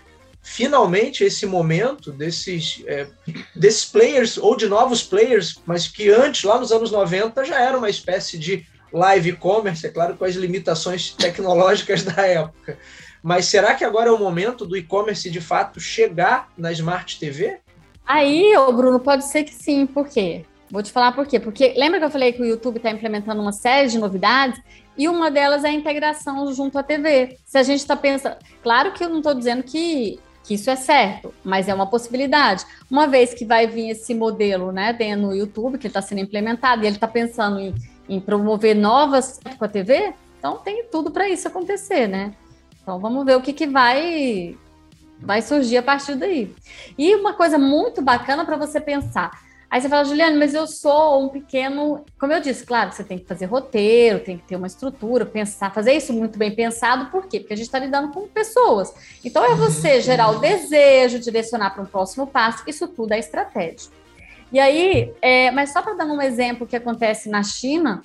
finalmente 0.43 1.25
esse 1.25 1.45
momento 1.45 2.13
desses, 2.13 2.83
é, 2.87 3.09
desses 3.55 3.85
players 3.85 4.39
ou 4.39 4.57
de 4.57 4.69
novos 4.69 5.03
players, 5.03 5.61
mas 5.67 5.89
que 5.89 6.09
antes, 6.09 6.45
lá 6.45 6.59
nos 6.59 6.71
anos 6.71 6.93
90, 6.93 7.45
já 7.45 7.61
era 7.61 7.77
uma 7.77 7.91
espécie 7.91 8.39
de 8.39 8.65
live 8.93 9.33
commerce, 9.33 9.85
é 9.85 9.91
claro, 9.91 10.17
com 10.17 10.25
as 10.25 10.35
limitações 10.35 11.11
tecnológicas 11.11 12.05
da 12.05 12.25
época. 12.25 12.79
Mas 13.21 13.47
será 13.47 13.75
que 13.75 13.85
agora 13.85 14.09
é 14.09 14.13
o 14.13 14.19
momento 14.19 14.65
do 14.65 14.77
e-commerce 14.77 15.29
de 15.29 15.41
fato 15.41 15.81
chegar 15.81 16.49
na 16.57 16.71
Smart 16.71 17.19
TV? 17.19 17.59
Aí, 18.07 18.53
Bruno, 18.73 19.01
pode 19.01 19.25
ser 19.25 19.43
que 19.43 19.53
sim, 19.53 19.85
por 19.85 20.09
quê? 20.09 20.45
Vou 20.71 20.83
te 20.83 20.91
falar 20.91 21.13
por 21.13 21.27
quê. 21.27 21.39
Porque 21.39 21.75
lembra 21.77 21.99
que 21.99 22.05
eu 22.05 22.11
falei 22.11 22.33
que 22.33 22.43
o 22.43 22.45
YouTube 22.45 22.77
está 22.77 22.91
implementando 22.91 23.41
uma 23.41 23.53
série 23.53 23.89
de 23.89 23.99
novidades 23.99 24.61
e 24.97 25.09
uma 25.09 25.31
delas 25.31 25.65
é 25.65 25.69
a 25.69 25.73
integração 25.73 26.53
junto 26.53 26.79
à 26.79 26.83
TV. 26.83 27.39
Se 27.45 27.59
a 27.59 27.63
gente 27.63 27.81
está 27.81 27.97
pensando. 27.97 28.37
Claro 28.63 28.93
que 28.93 29.05
eu 29.05 29.09
não 29.09 29.19
estou 29.19 29.35
dizendo 29.35 29.63
que, 29.63 30.19
que 30.43 30.55
isso 30.55 30.71
é 30.71 30.77
certo, 30.77 31.33
mas 31.45 31.69
é 31.69 31.75
uma 31.75 31.87
possibilidade. 31.87 32.65
Uma 32.91 33.07
vez 33.07 33.35
que 33.35 33.45
vai 33.45 33.67
vir 33.67 33.91
esse 33.91 34.15
modelo 34.15 34.73
né, 34.73 34.93
no 35.17 35.35
YouTube, 35.35 35.79
que 35.79 35.87
está 35.87 36.01
sendo 36.03 36.21
implementado, 36.21 36.83
e 36.83 36.87
ele 36.87 36.97
está 36.97 37.09
pensando 37.09 37.61
em, 37.61 37.75
em 38.09 38.21
promover 38.21 38.75
novas 38.75 39.39
com 39.59 39.65
a 39.65 39.69
TV, 39.69 40.15
então 40.39 40.59
tem 40.59 40.85
tudo 40.91 41.11
para 41.11 41.29
isso 41.29 41.47
acontecer, 41.49 42.07
né? 42.07 42.35
Então 42.83 42.99
vamos 42.99 43.25
ver 43.25 43.37
o 43.37 43.43
que, 43.43 43.53
que 43.53 43.67
vai 43.67 44.57
vai 45.19 45.41
surgir 45.41 45.79
a 45.79 45.83
partir 45.83 46.15
daí. 46.15 46.55
E 46.97 47.15
uma 47.15 47.33
coisa 47.33 47.59
muito 47.59 48.03
bacana 48.03 48.45
para 48.45 48.57
você 48.57 48.81
pensar. 48.81 49.46
Aí 49.77 49.83
você 49.83 49.91
fala, 49.91 50.05
Juliane, 50.07 50.39
mas 50.39 50.55
eu 50.55 50.67
sou 50.67 51.23
um 51.23 51.29
pequeno. 51.29 52.03
Como 52.19 52.33
eu 52.33 52.41
disse, 52.41 52.65
claro, 52.65 52.93
você 52.93 53.05
tem 53.05 53.19
que 53.19 53.27
fazer 53.27 53.45
roteiro, 53.45 54.21
tem 54.21 54.39
que 54.39 54.45
ter 54.45 54.57
uma 54.57 54.67
estrutura, 54.67 55.27
pensar, 55.27 55.71
fazer 55.71 55.93
isso 55.93 56.15
muito 56.15 56.39
bem 56.39 56.51
pensado, 56.51 57.11
por 57.11 57.27
quê? 57.27 57.41
Porque 57.41 57.53
a 57.53 57.57
gente 57.59 57.67
está 57.67 57.79
lidando 57.79 58.11
com 58.11 58.27
pessoas. 58.27 58.95
Então 59.23 59.45
é 59.45 59.55
você 59.55 60.01
gerar 60.01 60.31
o 60.31 60.39
desejo, 60.39 61.19
direcionar 61.19 61.75
para 61.75 61.83
um 61.83 61.87
próximo 61.87 62.27
passo, 62.27 62.65
isso 62.67 62.89
tudo 62.89 63.13
é 63.13 63.19
estratégia. 63.19 63.91
E 64.51 64.59
aí, 64.59 65.13
é, 65.21 65.51
mas 65.51 65.75
só 65.75 65.83
para 65.83 65.93
dar 65.93 66.07
um 66.07 66.23
exemplo 66.23 66.67
que 66.67 66.77
acontece 66.77 67.29
na 67.29 67.43
China, 67.43 68.01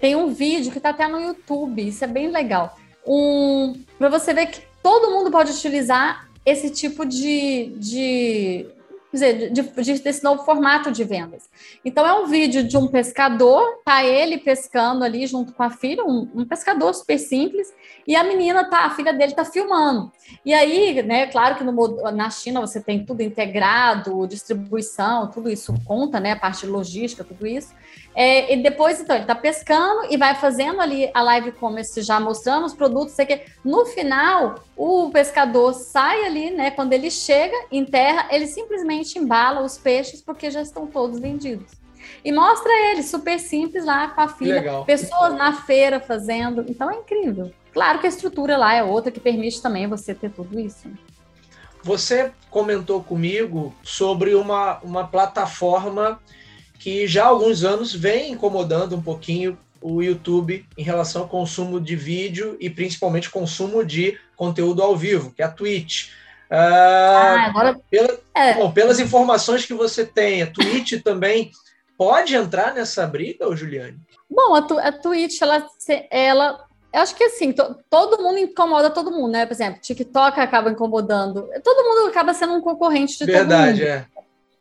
tem 0.00 0.16
um 0.16 0.32
vídeo 0.34 0.72
que 0.72 0.78
está 0.78 0.88
até 0.88 1.06
no 1.06 1.20
YouTube, 1.20 1.86
isso 1.86 2.02
é 2.02 2.08
bem 2.08 2.32
legal. 2.32 2.76
Um, 3.06 3.80
para 3.96 4.08
você 4.08 4.34
ver 4.34 4.46
que 4.46 4.60
todo 4.82 5.12
mundo 5.12 5.30
pode 5.30 5.52
utilizar 5.52 6.26
esse 6.44 6.68
tipo 6.68 7.06
de, 7.06 7.76
de 7.76 8.66
dizer, 9.12 9.50
de, 9.50 9.62
de, 9.62 9.98
desse 10.00 10.22
novo 10.22 10.44
formato 10.44 10.90
de 10.90 11.04
vendas. 11.04 11.48
Então, 11.84 12.06
é 12.06 12.12
um 12.12 12.26
vídeo 12.26 12.62
de 12.62 12.76
um 12.76 12.86
pescador, 12.86 13.80
tá 13.84 14.04
ele 14.04 14.38
pescando 14.38 15.04
ali 15.04 15.26
junto 15.26 15.52
com 15.52 15.62
a 15.62 15.70
filha, 15.70 16.04
um, 16.04 16.28
um 16.34 16.44
pescador 16.44 16.94
super 16.94 17.18
simples, 17.18 17.72
e 18.06 18.14
a 18.14 18.22
menina 18.22 18.68
tá, 18.68 18.86
a 18.86 18.90
filha 18.90 19.12
dele 19.12 19.32
tá 19.32 19.44
filmando. 19.44 20.12
E 20.44 20.52
aí, 20.52 21.02
né, 21.02 21.26
claro 21.26 21.56
que 21.56 21.64
no, 21.64 22.12
na 22.12 22.30
China 22.30 22.60
você 22.60 22.80
tem 22.80 23.04
tudo 23.04 23.22
integrado, 23.22 24.26
distribuição, 24.26 25.30
tudo 25.30 25.50
isso 25.50 25.74
conta, 25.84 26.20
né, 26.20 26.32
a 26.32 26.36
parte 26.36 26.66
logística, 26.66 27.24
tudo 27.24 27.46
isso. 27.46 27.74
É, 28.14 28.54
e 28.54 28.62
depois, 28.62 28.98
então, 29.00 29.14
ele 29.14 29.24
está 29.24 29.34
pescando 29.34 30.10
e 30.10 30.16
vai 30.16 30.34
fazendo 30.34 30.80
ali 30.80 31.10
a 31.12 31.20
live 31.22 31.52
commerce 31.52 32.00
já 32.00 32.18
mostrando 32.18 32.64
os 32.64 32.72
produtos. 32.72 33.14
Sei 33.14 33.26
que 33.26 33.42
no 33.62 33.84
final, 33.84 34.54
o 34.74 35.10
pescador 35.10 35.74
sai 35.74 36.24
ali, 36.24 36.50
né? 36.50 36.70
Quando 36.70 36.94
ele 36.94 37.10
chega 37.10 37.54
em 37.70 37.84
terra, 37.84 38.26
ele 38.30 38.46
simplesmente 38.46 39.18
embala 39.18 39.60
os 39.60 39.76
peixes 39.76 40.22
porque 40.22 40.50
já 40.50 40.62
estão 40.62 40.86
todos 40.86 41.20
vendidos. 41.20 41.70
E 42.24 42.32
mostra 42.32 42.72
ele, 42.90 43.02
super 43.02 43.38
simples 43.38 43.84
lá 43.84 44.08
com 44.08 44.20
a 44.20 44.28
filha, 44.28 44.54
Legal. 44.54 44.84
pessoas 44.84 45.34
na 45.34 45.52
feira 45.52 46.00
fazendo. 46.00 46.64
Então 46.68 46.90
é 46.90 46.96
incrível. 46.96 47.52
Claro 47.72 47.98
que 47.98 48.06
a 48.06 48.08
estrutura 48.08 48.56
lá 48.56 48.72
é 48.72 48.82
outra 48.82 49.12
que 49.12 49.20
permite 49.20 49.60
também 49.60 49.86
você 49.86 50.14
ter 50.14 50.30
tudo 50.30 50.58
isso. 50.58 50.88
Você 51.82 52.32
comentou 52.50 53.02
comigo 53.02 53.74
sobre 53.82 54.34
uma, 54.34 54.78
uma 54.78 55.06
plataforma 55.06 56.18
que 56.86 57.04
já 57.04 57.24
há 57.24 57.26
alguns 57.26 57.64
anos 57.64 57.92
vem 57.92 58.30
incomodando 58.30 58.94
um 58.94 59.02
pouquinho 59.02 59.58
o 59.82 60.00
YouTube 60.00 60.64
em 60.78 60.84
relação 60.84 61.22
ao 61.22 61.28
consumo 61.28 61.80
de 61.80 61.96
vídeo 61.96 62.56
e 62.60 62.70
principalmente 62.70 63.28
consumo 63.28 63.84
de 63.84 64.16
conteúdo 64.36 64.80
ao 64.80 64.96
vivo, 64.96 65.32
que 65.32 65.42
é 65.42 65.46
a 65.46 65.50
Twitch. 65.50 66.10
Ah, 66.48 67.38
ah, 67.38 67.46
agora... 67.46 67.80
Pela, 67.90 68.20
é. 68.32 68.54
bom, 68.54 68.70
pelas 68.70 69.00
informações 69.00 69.66
que 69.66 69.74
você 69.74 70.06
tem, 70.06 70.42
a 70.42 70.46
Twitch 70.46 71.02
também 71.02 71.50
pode 71.98 72.36
entrar 72.36 72.72
nessa 72.72 73.04
briga, 73.04 73.56
Juliane? 73.56 73.98
Bom, 74.30 74.54
a, 74.54 74.60
a 74.86 74.92
Twitch, 74.92 75.42
ela, 75.42 75.66
ela 76.08 76.66
eu 76.94 77.00
acho 77.00 77.16
que 77.16 77.24
assim, 77.24 77.50
to, 77.50 77.76
todo 77.90 78.22
mundo 78.22 78.38
incomoda 78.38 78.90
todo 78.90 79.10
mundo, 79.10 79.32
né? 79.32 79.44
Por 79.44 79.54
exemplo, 79.54 79.80
TikTok 79.80 80.38
acaba 80.38 80.70
incomodando. 80.70 81.48
Todo 81.64 81.82
mundo 81.82 82.08
acaba 82.10 82.32
sendo 82.32 82.54
um 82.54 82.60
concorrente 82.60 83.18
de 83.18 83.26
Verdade, 83.26 83.48
todo 83.48 83.58
mundo. 83.58 83.76
Verdade, 83.76 84.06
é. 84.08 84.15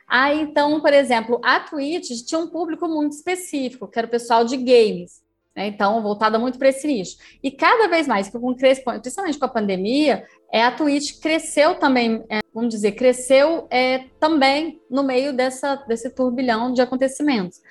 Aí, 0.07 0.41
então, 0.41 0.79
por 0.79 0.93
exemplo, 0.93 1.41
a 1.43 1.59
Twitch 1.59 2.25
tinha 2.25 2.39
um 2.39 2.47
público 2.47 2.87
muito 2.87 3.13
específico, 3.13 3.87
que 3.87 3.97
era 3.97 4.07
o 4.07 4.11
pessoal 4.11 4.45
de 4.45 4.55
games. 4.57 5.23
Né? 5.55 5.67
Então, 5.67 6.01
voltada 6.01 6.37
muito 6.37 6.59
para 6.59 6.69
esse 6.69 6.85
nicho. 6.85 7.17
E 7.41 7.49
cada 7.49 7.87
vez 7.87 8.07
mais, 8.07 8.29
com 8.29 8.53
principalmente 8.53 9.39
com 9.39 9.45
a 9.45 9.49
pandemia, 9.49 10.25
é, 10.51 10.63
a 10.63 10.71
Twitch 10.71 11.19
cresceu 11.19 11.75
também, 11.75 12.23
é, 12.29 12.39
vamos 12.53 12.69
dizer, 12.69 12.91
cresceu 12.91 13.67
é, 13.71 14.05
também 14.19 14.81
no 14.89 15.01
meio 15.03 15.33
dessa, 15.33 15.75
desse 15.87 16.09
turbilhão 16.09 16.73
de 16.73 16.81
acontecimentos. 16.81 17.61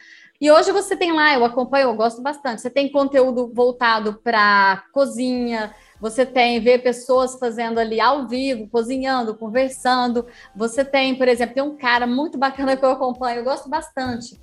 E 0.41 0.51
hoje 0.51 0.73
você 0.73 0.97
tem 0.97 1.13
lá, 1.13 1.35
eu 1.35 1.45
acompanho, 1.45 1.89
eu 1.89 1.95
gosto 1.95 2.21
bastante. 2.21 2.61
Você 2.61 2.71
tem 2.71 2.91
conteúdo 2.91 3.53
voltado 3.55 4.21
para 4.23 4.83
cozinha, 4.93 5.75
você 6.05 6.27
tem 6.27 6.61
ver 6.61 6.83
pessoas 6.83 7.35
fazendo 7.39 7.79
ali 7.81 7.99
ao 7.99 8.29
vivo, 8.29 8.69
cozinhando, 8.69 9.35
conversando. 9.35 10.27
Você 10.55 10.85
tem, 10.85 11.15
por 11.15 11.27
exemplo, 11.27 11.55
tem 11.55 11.63
um 11.63 11.79
cara 11.79 12.07
muito 12.07 12.37
bacana 12.37 12.77
que 12.77 12.85
eu 12.85 12.91
acompanho, 12.91 13.39
eu 13.39 13.45
gosto 13.45 13.71
bastante, 13.71 14.39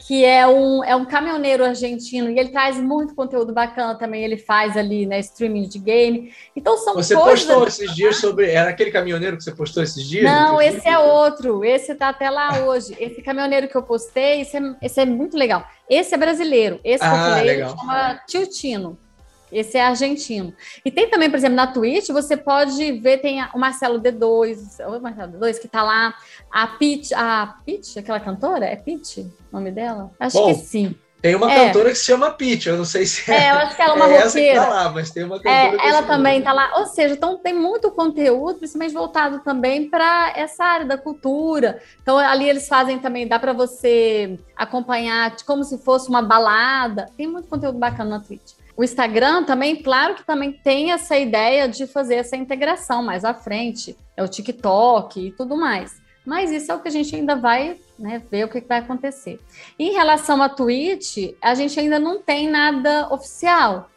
que 0.00 0.22
é 0.22 0.46
um, 0.46 0.84
é 0.84 0.94
um 0.94 1.06
caminhoneiro 1.06 1.64
argentino 1.64 2.28
e 2.28 2.38
ele 2.38 2.50
traz 2.50 2.76
muito 2.76 3.14
conteúdo 3.14 3.54
bacana 3.54 3.94
também. 3.94 4.22
Ele 4.22 4.36
faz 4.36 4.76
ali, 4.76 5.06
né, 5.06 5.18
streaming 5.20 5.66
de 5.66 5.78
game. 5.78 6.30
Então 6.54 6.76
são 6.76 6.92
Você 6.92 7.14
coisas... 7.14 7.42
postou 7.42 7.66
esses 7.66 7.96
dias 7.96 8.16
sobre. 8.16 8.50
Era 8.50 8.68
aquele 8.68 8.90
caminhoneiro 8.90 9.38
que 9.38 9.44
você 9.44 9.52
postou 9.52 9.82
esses 9.82 10.04
dias? 10.04 10.24
Não, 10.24 10.60
esse 10.60 10.86
é 10.86 10.98
outro. 10.98 11.64
Esse 11.64 11.94
tá 11.94 12.10
até 12.10 12.28
lá 12.28 12.66
hoje. 12.66 12.94
Esse 13.00 13.22
caminhoneiro 13.22 13.66
que 13.66 13.76
eu 13.78 13.82
postei, 13.82 14.42
esse 14.42 14.58
é, 14.58 14.60
esse 14.82 15.00
é 15.00 15.06
muito 15.06 15.38
legal. 15.38 15.66
Esse 15.88 16.14
é 16.14 16.18
brasileiro. 16.18 16.78
Esse 16.84 17.02
ah, 17.02 17.12
ah, 17.12 17.36
falei 17.38 17.66
chama 17.66 18.20
Tiltino. 18.26 19.07
Esse 19.50 19.78
é 19.78 19.82
argentino. 19.82 20.52
E 20.84 20.90
tem 20.90 21.08
também, 21.08 21.30
por 21.30 21.36
exemplo, 21.36 21.56
na 21.56 21.66
Twitch, 21.66 22.08
você 22.08 22.36
pode 22.36 22.92
ver, 22.92 23.18
tem 23.18 23.42
o 23.54 23.58
Marcelo 23.58 24.00
D2, 24.00 24.86
o 24.86 25.00
Marcelo 25.00 25.32
D2 25.32 25.58
que 25.58 25.66
está 25.66 25.82
lá, 25.82 26.14
a 26.50 26.66
Pitch, 26.66 27.12
a 27.12 27.58
Pitch, 27.64 27.96
aquela 27.96 28.20
cantora? 28.20 28.66
É 28.66 28.76
Pitch 28.76 29.18
o 29.18 29.30
nome 29.52 29.70
dela? 29.70 30.10
Acho 30.18 30.38
Bom, 30.38 30.46
que 30.48 30.54
sim. 30.54 30.94
Tem 31.20 31.34
uma 31.34 31.50
é. 31.50 31.66
cantora 31.66 31.90
que 31.90 31.96
se 31.96 32.04
chama 32.04 32.30
Pitch, 32.30 32.66
eu 32.66 32.76
não 32.76 32.84
sei 32.84 33.04
se 33.04 33.28
é. 33.28 33.46
É, 33.46 33.50
eu 33.50 33.56
acho 33.56 33.74
que 33.74 33.82
ela 33.82 33.92
é 33.92 33.96
uma 33.96 34.08
é 34.08 34.22
roqueira. 34.22 34.60
Tá 34.60 34.68
lá, 34.68 34.88
mas 34.90 35.10
tem 35.10 35.24
uma 35.24 35.36
cantora. 35.36 35.82
É, 35.82 35.88
ela 35.88 36.02
também 36.02 36.38
está 36.38 36.52
lá. 36.52 36.78
Ou 36.78 36.86
seja, 36.86 37.14
então 37.14 37.36
tem 37.38 37.52
muito 37.52 37.90
conteúdo, 37.90 38.58
principalmente 38.58 38.94
voltado 38.94 39.40
também 39.40 39.90
para 39.90 40.32
essa 40.36 40.64
área 40.64 40.86
da 40.86 40.96
cultura. 40.96 41.82
Então 42.00 42.16
ali 42.18 42.48
eles 42.48 42.68
fazem 42.68 43.00
também, 43.00 43.26
dá 43.26 43.36
para 43.36 43.52
você 43.52 44.38
acompanhar 44.56 45.34
como 45.44 45.64
se 45.64 45.78
fosse 45.78 46.08
uma 46.08 46.22
balada. 46.22 47.10
Tem 47.16 47.26
muito 47.26 47.48
conteúdo 47.48 47.78
bacana 47.78 48.10
na 48.10 48.20
Twitch. 48.20 48.52
O 48.78 48.84
Instagram 48.84 49.42
também, 49.42 49.82
claro 49.82 50.14
que 50.14 50.24
também 50.24 50.52
tem 50.52 50.92
essa 50.92 51.18
ideia 51.18 51.68
de 51.68 51.84
fazer 51.88 52.14
essa 52.14 52.36
integração 52.36 53.02
mais 53.02 53.24
à 53.24 53.34
frente, 53.34 53.96
é 54.16 54.22
o 54.22 54.28
TikTok 54.28 55.20
e 55.20 55.32
tudo 55.32 55.56
mais. 55.56 56.00
Mas 56.24 56.52
isso 56.52 56.70
é 56.70 56.76
o 56.76 56.78
que 56.78 56.86
a 56.86 56.90
gente 56.92 57.16
ainda 57.16 57.34
vai 57.34 57.76
né, 57.98 58.22
ver 58.30 58.44
o 58.44 58.48
que 58.48 58.60
vai 58.60 58.78
acontecer. 58.78 59.40
Em 59.76 59.90
relação 59.90 60.40
à 60.40 60.48
Twitch, 60.48 61.34
a 61.42 61.56
gente 61.56 61.80
ainda 61.80 61.98
não 61.98 62.22
tem 62.22 62.48
nada 62.48 63.12
oficial. 63.12 63.90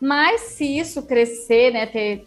Mas 0.00 0.40
se 0.40 0.78
isso 0.78 1.02
crescer, 1.02 1.70
né, 1.70 1.84
ter, 1.84 2.26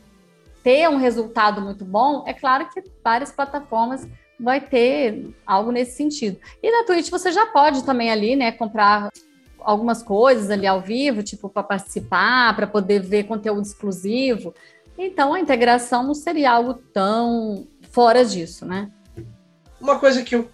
ter 0.64 0.88
um 0.88 0.98
resultado 0.98 1.60
muito 1.60 1.84
bom, 1.84 2.24
é 2.28 2.36
claro 2.36 2.70
que 2.70 2.84
várias 3.04 3.32
plataformas 3.32 4.08
vai 4.40 4.62
ter 4.62 5.34
algo 5.44 5.72
nesse 5.72 5.98
sentido. 5.98 6.40
E 6.62 6.70
na 6.70 6.86
Twitch 6.86 7.10
você 7.10 7.32
já 7.32 7.48
pode 7.48 7.84
também 7.84 8.12
ali, 8.12 8.36
né, 8.36 8.52
comprar 8.52 9.10
algumas 9.66 10.04
coisas 10.04 10.50
ali 10.52 10.68
ao 10.68 10.80
vivo, 10.80 11.24
tipo 11.24 11.50
para 11.50 11.64
participar, 11.64 12.56
para 12.56 12.68
poder 12.68 13.02
ver 13.02 13.24
conteúdo 13.24 13.64
exclusivo. 13.64 14.54
Então 14.98 15.34
a 15.34 15.40
integração 15.40 16.04
não 16.04 16.14
seria 16.14 16.52
algo 16.52 16.76
tão 16.94 17.68
fora 17.92 18.24
disso, 18.24 18.66
né? 18.66 18.90
Uma 19.82 20.00
coisa 20.00 20.24
que 20.24 20.36
eu 20.36 20.50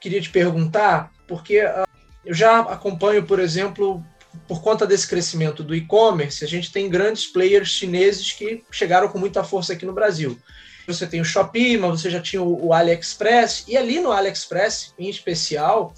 queria 0.00 0.20
te 0.20 0.30
perguntar, 0.30 1.12
porque 1.26 1.62
uh, 1.62 1.86
eu 2.24 2.34
já 2.34 2.60
acompanho, 2.60 3.24
por 3.24 3.38
exemplo, 3.38 4.04
por 4.46 4.62
conta 4.62 4.86
desse 4.86 5.06
crescimento 5.06 5.62
do 5.62 5.74
e-commerce, 5.74 6.44
a 6.44 6.48
gente 6.48 6.72
tem 6.72 6.88
grandes 6.88 7.26
players 7.26 7.68
chineses 7.68 8.32
que 8.32 8.64
chegaram 8.70 9.08
com 9.08 9.18
muita 9.18 9.44
força 9.44 9.72
aqui 9.72 9.86
no 9.86 9.92
Brasil. 9.92 10.38
Você 10.86 11.06
tem 11.06 11.20
o 11.20 11.24
Shopee, 11.24 11.76
mas 11.76 12.00
você 12.00 12.10
já 12.10 12.20
tinha 12.20 12.42
o, 12.42 12.66
o 12.66 12.72
AliExpress, 12.72 13.64
e 13.68 13.76
ali 13.76 14.00
no 14.00 14.10
AliExpress, 14.10 14.94
em 14.98 15.08
especial, 15.08 15.92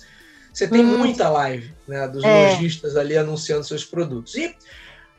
você 0.53 0.69
tem 0.69 0.81
hum. 0.81 0.99
muita 0.99 1.29
live 1.29 1.75
né, 1.87 2.07
dos 2.09 2.25
é. 2.25 2.51
lojistas 2.51 2.97
ali 2.97 3.17
anunciando 3.17 3.65
seus 3.65 3.85
produtos. 3.85 4.35
E 4.35 4.55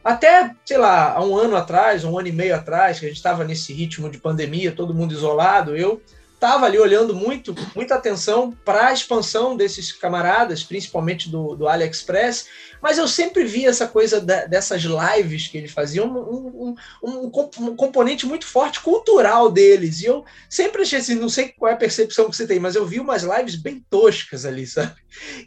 até, 0.04 0.56
sei 0.66 0.78
lá, 0.78 1.14
há 1.14 1.24
um 1.24 1.36
ano 1.36 1.56
atrás, 1.56 2.04
um 2.04 2.18
ano 2.18 2.28
e 2.28 2.32
meio 2.32 2.56
atrás, 2.56 3.00
que 3.00 3.06
a 3.06 3.10
gente 3.10 3.18
estava 3.18 3.44
nesse 3.44 3.72
ritmo 3.72 4.10
de 4.10 4.18
pandemia, 4.18 4.72
todo 4.72 4.94
mundo 4.94 5.14
isolado, 5.14 5.76
eu 5.76 6.02
estava 6.42 6.66
ali 6.66 6.80
olhando 6.80 7.14
muito, 7.14 7.54
muita 7.76 7.94
atenção 7.94 8.52
para 8.66 8.88
a 8.88 8.94
expansão 8.94 9.56
desses 9.56 9.92
camaradas, 9.92 10.64
principalmente 10.64 11.30
do, 11.30 11.56
do 11.56 11.68
AliExpress, 11.68 12.48
mas 12.82 12.98
eu 12.98 13.08
sempre 13.08 13.44
vi 13.44 13.68
essa 13.68 13.88
coisa 13.88 14.20
da, 14.20 14.46
dessas 14.48 14.82
lives 14.82 15.48
que 15.48 15.60
eles 15.60 15.72
faziam, 15.72 16.08
um, 16.08 16.74
um, 16.74 16.76
um, 17.04 17.32
um, 17.60 17.76
componente 17.76 18.26
muito 18.26 18.48
forte 18.48 18.80
cultural 18.80 19.52
deles. 19.52 20.02
E 20.02 20.06
eu 20.06 20.26
sempre 20.50 20.82
achei 20.82 20.98
assim, 20.98 21.14
não 21.14 21.30
sei 21.30 21.50
qual 21.50 21.70
é 21.70 21.76
a 21.76 21.78
percepção 21.78 22.28
que 22.28 22.36
você 22.36 22.48
tem, 22.48 22.60
mas 22.60 22.76
eu 22.76 22.88
vi 22.88 23.00
umas 23.00 23.22
lives 23.22 23.56
bem 23.56 23.86
toscas 23.88 24.44
ali, 24.44 24.66
sabe? 24.66 24.96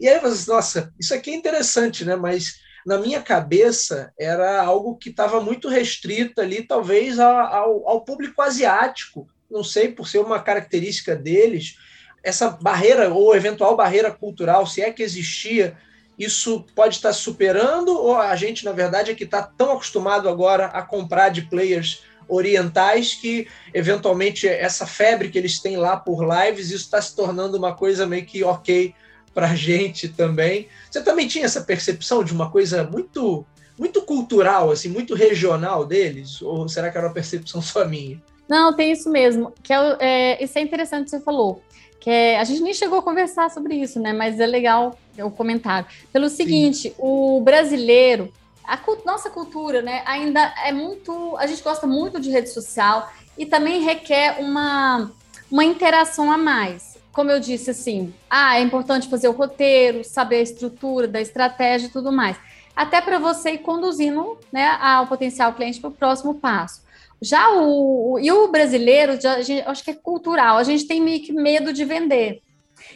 E 0.00 0.06
aí 0.06 0.14
eu 0.14 0.20
falei, 0.20 0.36
assim, 0.36 0.50
nossa, 0.50 0.94
isso 0.96 1.12
aqui 1.12 1.30
é 1.30 1.34
interessante, 1.34 2.04
né? 2.04 2.14
Mas 2.14 2.60
na 2.86 2.98
minha 2.98 3.20
cabeça 3.20 4.12
era 4.16 4.62
algo 4.62 4.96
que 4.96 5.08
estava 5.08 5.40
muito 5.40 5.68
restrito 5.68 6.40
ali, 6.40 6.62
talvez 6.64 7.18
ao, 7.18 7.88
ao 7.88 8.04
público 8.04 8.40
asiático 8.40 9.26
não 9.50 9.62
sei, 9.62 9.88
por 9.88 10.08
ser 10.08 10.18
uma 10.18 10.40
característica 10.40 11.14
deles, 11.14 11.76
essa 12.22 12.50
barreira 12.50 13.12
ou 13.12 13.36
eventual 13.36 13.76
barreira 13.76 14.10
cultural, 14.10 14.66
se 14.66 14.80
é 14.80 14.90
que 14.90 15.02
existia, 15.02 15.76
isso 16.18 16.64
pode 16.74 16.96
estar 16.96 17.12
superando 17.12 17.92
ou 17.92 18.16
a 18.16 18.34
gente, 18.36 18.64
na 18.64 18.72
verdade, 18.72 19.10
é 19.10 19.14
que 19.14 19.24
está 19.24 19.42
tão 19.42 19.72
acostumado 19.72 20.28
agora 20.28 20.66
a 20.66 20.82
comprar 20.82 21.28
de 21.28 21.42
players 21.42 22.02
orientais 22.28 23.14
que, 23.14 23.46
eventualmente, 23.72 24.48
essa 24.48 24.86
febre 24.86 25.28
que 25.28 25.36
eles 25.36 25.58
têm 25.58 25.76
lá 25.76 25.96
por 25.96 26.24
lives, 26.24 26.70
isso 26.70 26.84
está 26.84 27.00
se 27.02 27.14
tornando 27.14 27.58
uma 27.58 27.74
coisa 27.74 28.06
meio 28.06 28.24
que 28.24 28.42
ok 28.42 28.94
para 29.34 29.50
a 29.50 29.54
gente 29.54 30.08
também. 30.08 30.68
Você 30.90 31.02
também 31.02 31.28
tinha 31.28 31.44
essa 31.44 31.60
percepção 31.60 32.24
de 32.24 32.32
uma 32.32 32.50
coisa 32.50 32.84
muito 32.84 33.44
muito 33.76 34.02
cultural, 34.02 34.70
assim, 34.70 34.88
muito 34.88 35.16
regional 35.16 35.84
deles? 35.84 36.40
Ou 36.40 36.68
será 36.68 36.92
que 36.92 36.96
era 36.96 37.08
uma 37.08 37.12
percepção 37.12 37.60
só 37.60 37.84
minha? 37.84 38.22
Não, 38.48 38.74
tem 38.74 38.92
isso 38.92 39.10
mesmo. 39.10 39.52
Que 39.62 39.72
é, 39.72 39.96
é, 40.00 40.44
isso 40.44 40.58
é 40.58 40.62
interessante 40.62 41.04
que 41.04 41.10
você 41.10 41.20
falou. 41.20 41.62
Que 42.00 42.10
é, 42.10 42.38
a 42.38 42.44
gente 42.44 42.62
nem 42.62 42.74
chegou 42.74 42.98
a 42.98 43.02
conversar 43.02 43.50
sobre 43.50 43.74
isso, 43.74 43.98
né? 43.98 44.12
Mas 44.12 44.38
é 44.38 44.46
legal 44.46 44.98
o 45.18 45.30
comentário. 45.30 45.86
Pelo 46.12 46.28
seguinte, 46.28 46.90
Sim. 46.90 46.94
o 46.98 47.40
brasileiro, 47.40 48.32
a 48.64 48.78
nossa 49.04 49.30
cultura, 49.30 49.82
né? 49.82 50.02
Ainda 50.06 50.52
é 50.64 50.72
muito. 50.72 51.36
A 51.38 51.46
gente 51.46 51.62
gosta 51.62 51.86
muito 51.86 52.20
de 52.20 52.30
rede 52.30 52.50
social 52.50 53.10
e 53.36 53.46
também 53.46 53.82
requer 53.82 54.36
uma, 54.40 55.10
uma 55.50 55.64
interação 55.64 56.30
a 56.30 56.38
mais. 56.38 56.94
Como 57.12 57.30
eu 57.30 57.38
disse, 57.38 57.70
assim, 57.70 58.12
ah, 58.28 58.58
é 58.58 58.60
importante 58.60 59.08
fazer 59.08 59.28
o 59.28 59.32
roteiro, 59.32 60.02
saber 60.02 60.36
a 60.36 60.42
estrutura 60.42 61.06
da 61.06 61.20
estratégia 61.20 61.86
e 61.86 61.90
tudo 61.90 62.10
mais. 62.10 62.36
Até 62.74 63.00
para 63.00 63.18
você 63.18 63.52
ir 63.52 63.58
conduzindo 63.58 64.38
né, 64.52 64.76
ao 64.80 65.06
potencial 65.06 65.52
cliente 65.54 65.80
para 65.80 65.90
o 65.90 65.92
próximo 65.92 66.34
passo. 66.34 66.82
Já 67.22 67.50
o, 67.50 68.18
e 68.20 68.30
o 68.30 68.48
brasileiro, 68.48 69.20
já, 69.20 69.40
gente, 69.40 69.66
acho 69.66 69.84
que 69.84 69.92
é 69.92 69.94
cultural, 69.94 70.58
a 70.58 70.64
gente 70.64 70.86
tem 70.86 71.00
meio 71.00 71.22
que 71.22 71.32
medo 71.32 71.72
de 71.72 71.84
vender. 71.84 72.42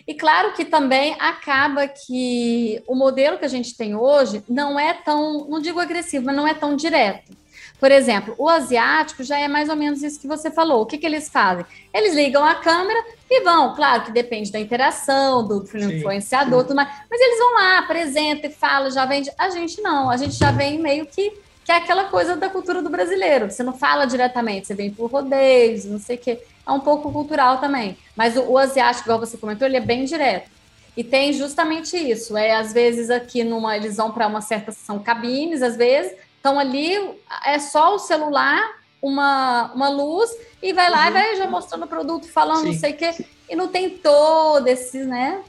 E 0.06 0.14
claro 0.14 0.52
que 0.52 0.64
também 0.64 1.16
acaba 1.18 1.86
que 1.86 2.82
o 2.86 2.94
modelo 2.94 3.38
que 3.38 3.44
a 3.44 3.48
gente 3.48 3.76
tem 3.76 3.94
hoje 3.94 4.42
não 4.48 4.78
é 4.78 4.92
tão, 4.92 5.46
não 5.48 5.60
digo 5.60 5.80
agressivo, 5.80 6.26
mas 6.26 6.36
não 6.36 6.46
é 6.46 6.54
tão 6.54 6.74
direto. 6.76 7.37
Por 7.78 7.92
exemplo, 7.92 8.34
o 8.36 8.48
asiático 8.48 9.22
já 9.22 9.38
é 9.38 9.46
mais 9.46 9.68
ou 9.68 9.76
menos 9.76 10.02
isso 10.02 10.20
que 10.20 10.26
você 10.26 10.50
falou. 10.50 10.82
O 10.82 10.86
que, 10.86 10.98
que 10.98 11.06
eles 11.06 11.28
fazem? 11.28 11.64
Eles 11.94 12.14
ligam 12.14 12.44
a 12.44 12.56
câmera 12.56 13.04
e 13.30 13.40
vão, 13.42 13.74
claro 13.74 14.02
que 14.02 14.10
depende 14.10 14.50
da 14.50 14.58
interação, 14.58 15.46
do 15.46 15.64
influenciador, 15.64 16.62
tudo 16.64 16.74
mais, 16.74 16.88
mas 17.08 17.20
eles 17.20 17.38
vão 17.38 17.54
lá, 17.54 17.78
apresentam 17.78 18.50
e 18.50 18.52
falam, 18.52 18.90
já 18.90 19.04
vende. 19.04 19.30
A 19.38 19.48
gente 19.50 19.80
não, 19.80 20.10
a 20.10 20.16
gente 20.16 20.34
já 20.34 20.50
vem 20.50 20.78
meio 20.78 21.06
que 21.06 21.32
que 21.68 21.72
é 21.72 21.76
aquela 21.76 22.04
coisa 22.04 22.34
da 22.34 22.48
cultura 22.48 22.80
do 22.80 22.88
brasileiro. 22.88 23.50
Você 23.50 23.62
não 23.62 23.74
fala 23.74 24.06
diretamente, 24.06 24.66
você 24.66 24.74
vem 24.74 24.90
por 24.90 25.10
rodeios, 25.10 25.84
não 25.84 25.98
sei 25.98 26.16
o 26.16 26.18
quê. 26.18 26.38
É 26.66 26.72
um 26.72 26.80
pouco 26.80 27.12
cultural 27.12 27.58
também. 27.58 27.94
Mas 28.16 28.38
o, 28.38 28.52
o 28.52 28.56
asiático, 28.56 29.06
igual 29.06 29.20
você 29.20 29.36
comentou, 29.36 29.68
ele 29.68 29.76
é 29.76 29.80
bem 29.80 30.06
direto. 30.06 30.50
E 30.96 31.04
tem 31.04 31.30
justamente 31.34 31.94
isso. 31.94 32.38
É 32.38 32.56
às 32.56 32.72
vezes 32.72 33.10
aqui 33.10 33.44
numa 33.44 33.76
eles 33.76 33.98
vão 33.98 34.10
para 34.10 34.26
uma 34.26 34.40
certa 34.40 34.72
são 34.72 34.98
cabines, 34.98 35.60
às 35.60 35.76
vezes 35.76 36.16
estão 36.38 36.58
ali 36.58 36.96
é 37.44 37.58
só 37.58 37.94
o 37.94 37.98
celular, 37.98 38.78
uma, 39.02 39.70
uma 39.74 39.88
luz 39.90 40.30
e 40.62 40.72
vai 40.72 40.90
lá 40.90 41.02
uhum. 41.02 41.08
e 41.08 41.12
vai 41.12 41.36
já 41.36 41.46
mostrando 41.46 41.84
o 41.84 41.88
produto, 41.88 42.26
falando 42.26 42.62
Sim. 42.62 42.72
não 42.72 42.78
sei 42.78 42.92
o 42.92 42.96
quê. 42.96 43.26
E 43.50 43.54
não 43.54 43.68
tem 43.68 43.90
todo 43.90 44.66
esse, 44.66 45.04
né? 45.04 45.42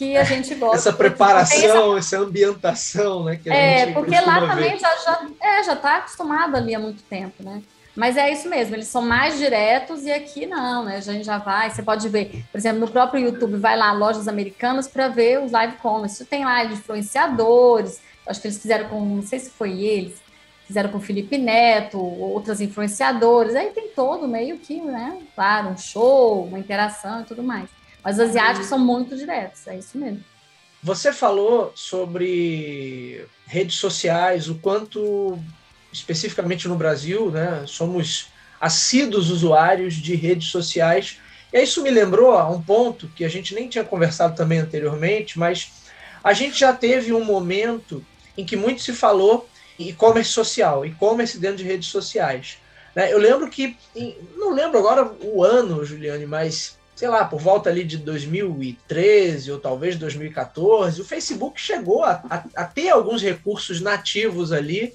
que 0.00 0.16
a 0.16 0.24
gente 0.24 0.54
gosta. 0.54 0.76
Essa 0.76 0.92
preparação, 0.94 1.98
essa... 1.98 2.16
essa... 2.16 2.24
ambientação, 2.24 3.24
né? 3.24 3.38
é, 3.44 3.92
porque 3.92 4.18
lá 4.18 4.48
também 4.48 4.70
ver. 4.70 4.78
já, 4.78 4.96
já, 4.96 5.26
é, 5.38 5.62
já 5.62 5.76
tá 5.76 5.98
acostumado 5.98 6.56
ali 6.56 6.74
há 6.74 6.78
muito 6.78 7.02
tempo, 7.02 7.42
né? 7.42 7.62
Mas 7.94 8.16
é 8.16 8.32
isso 8.32 8.48
mesmo, 8.48 8.74
eles 8.74 8.86
são 8.86 9.02
mais 9.02 9.36
diretos 9.36 10.04
e 10.04 10.10
aqui 10.10 10.46
não, 10.46 10.84
né? 10.84 10.96
A 10.96 11.00
gente 11.00 11.24
já 11.24 11.36
vai, 11.36 11.68
você 11.68 11.82
pode 11.82 12.08
ver, 12.08 12.46
por 12.50 12.56
exemplo, 12.56 12.80
no 12.80 12.88
próprio 12.88 13.22
YouTube, 13.22 13.58
vai 13.58 13.76
lá, 13.76 13.92
lojas 13.92 14.26
americanas, 14.26 14.88
para 14.88 15.08
ver 15.08 15.42
os 15.42 15.52
live 15.52 15.76
commerce. 15.76 16.24
Tem 16.24 16.46
lá 16.46 16.64
de 16.64 16.74
influenciadores, 16.74 18.00
acho 18.26 18.40
que 18.40 18.48
eles 18.48 18.60
fizeram 18.60 18.88
com, 18.88 19.00
não 19.00 19.22
sei 19.22 19.38
se 19.38 19.50
foi 19.50 19.80
eles, 19.80 20.20
fizeram 20.66 20.90
com 20.90 21.00
Felipe 21.00 21.36
Neto, 21.36 21.98
outras 21.98 22.60
influenciadores. 22.60 23.54
Aí 23.54 23.70
tem 23.70 23.88
todo 23.88 24.28
meio 24.28 24.58
que, 24.58 24.80
né? 24.80 25.18
Claro, 25.34 25.70
um 25.70 25.76
show, 25.76 26.44
uma 26.44 26.58
interação 26.58 27.22
e 27.22 27.24
tudo 27.24 27.42
mais. 27.42 27.68
Mas 28.02 28.16
os 28.16 28.22
asiáticos 28.22 28.68
são 28.68 28.78
muito 28.78 29.16
diretos, 29.16 29.66
é 29.66 29.76
isso 29.76 29.98
mesmo. 29.98 30.24
Você 30.82 31.12
falou 31.12 31.72
sobre 31.74 33.26
redes 33.46 33.76
sociais, 33.76 34.48
o 34.48 34.54
quanto, 34.54 35.38
especificamente 35.92 36.66
no 36.66 36.76
Brasil, 36.76 37.30
né, 37.30 37.64
somos 37.66 38.28
assíduos 38.58 39.28
usuários 39.30 39.94
de 39.94 40.14
redes 40.14 40.48
sociais. 40.48 41.18
E 41.52 41.62
isso 41.62 41.82
me 41.82 41.90
lembrou 41.90 42.32
a 42.32 42.48
um 42.48 42.62
ponto 42.62 43.08
que 43.08 43.24
a 43.24 43.28
gente 43.28 43.54
nem 43.54 43.68
tinha 43.68 43.84
conversado 43.84 44.34
também 44.34 44.58
anteriormente, 44.58 45.38
mas 45.38 45.70
a 46.24 46.32
gente 46.32 46.58
já 46.58 46.72
teve 46.72 47.12
um 47.12 47.24
momento 47.24 48.04
em 48.40 48.44
que 48.44 48.56
muito 48.56 48.82
se 48.82 48.92
falou 48.92 49.48
e-commerce 49.78 50.30
social, 50.30 50.84
e-commerce 50.84 51.38
dentro 51.38 51.58
de 51.58 51.64
redes 51.64 51.88
sociais. 51.88 52.58
Né? 52.94 53.12
Eu 53.12 53.18
lembro 53.18 53.48
que, 53.48 53.76
não 54.36 54.52
lembro 54.52 54.78
agora 54.78 55.10
o 55.22 55.42
ano, 55.42 55.84
Juliane, 55.84 56.26
mas 56.26 56.78
sei 56.94 57.08
lá, 57.08 57.24
por 57.24 57.40
volta 57.40 57.70
ali 57.70 57.82
de 57.82 57.96
2013 57.96 59.52
ou 59.52 59.58
talvez 59.58 59.96
2014, 59.96 61.00
o 61.00 61.04
Facebook 61.04 61.58
chegou 61.58 62.04
a, 62.04 62.22
a, 62.28 62.44
a 62.56 62.64
ter 62.66 62.90
alguns 62.90 63.22
recursos 63.22 63.80
nativos 63.80 64.52
ali 64.52 64.92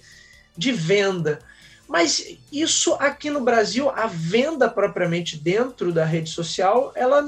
de 0.55 0.71
venda. 0.71 1.39
Mas 1.87 2.37
isso 2.51 2.93
aqui 2.95 3.31
no 3.31 3.41
Brasil, 3.41 3.89
a 3.89 4.05
venda 4.05 4.69
propriamente 4.69 5.35
dentro 5.35 5.91
da 5.91 6.05
rede 6.05 6.29
social, 6.29 6.91
ela 6.95 7.25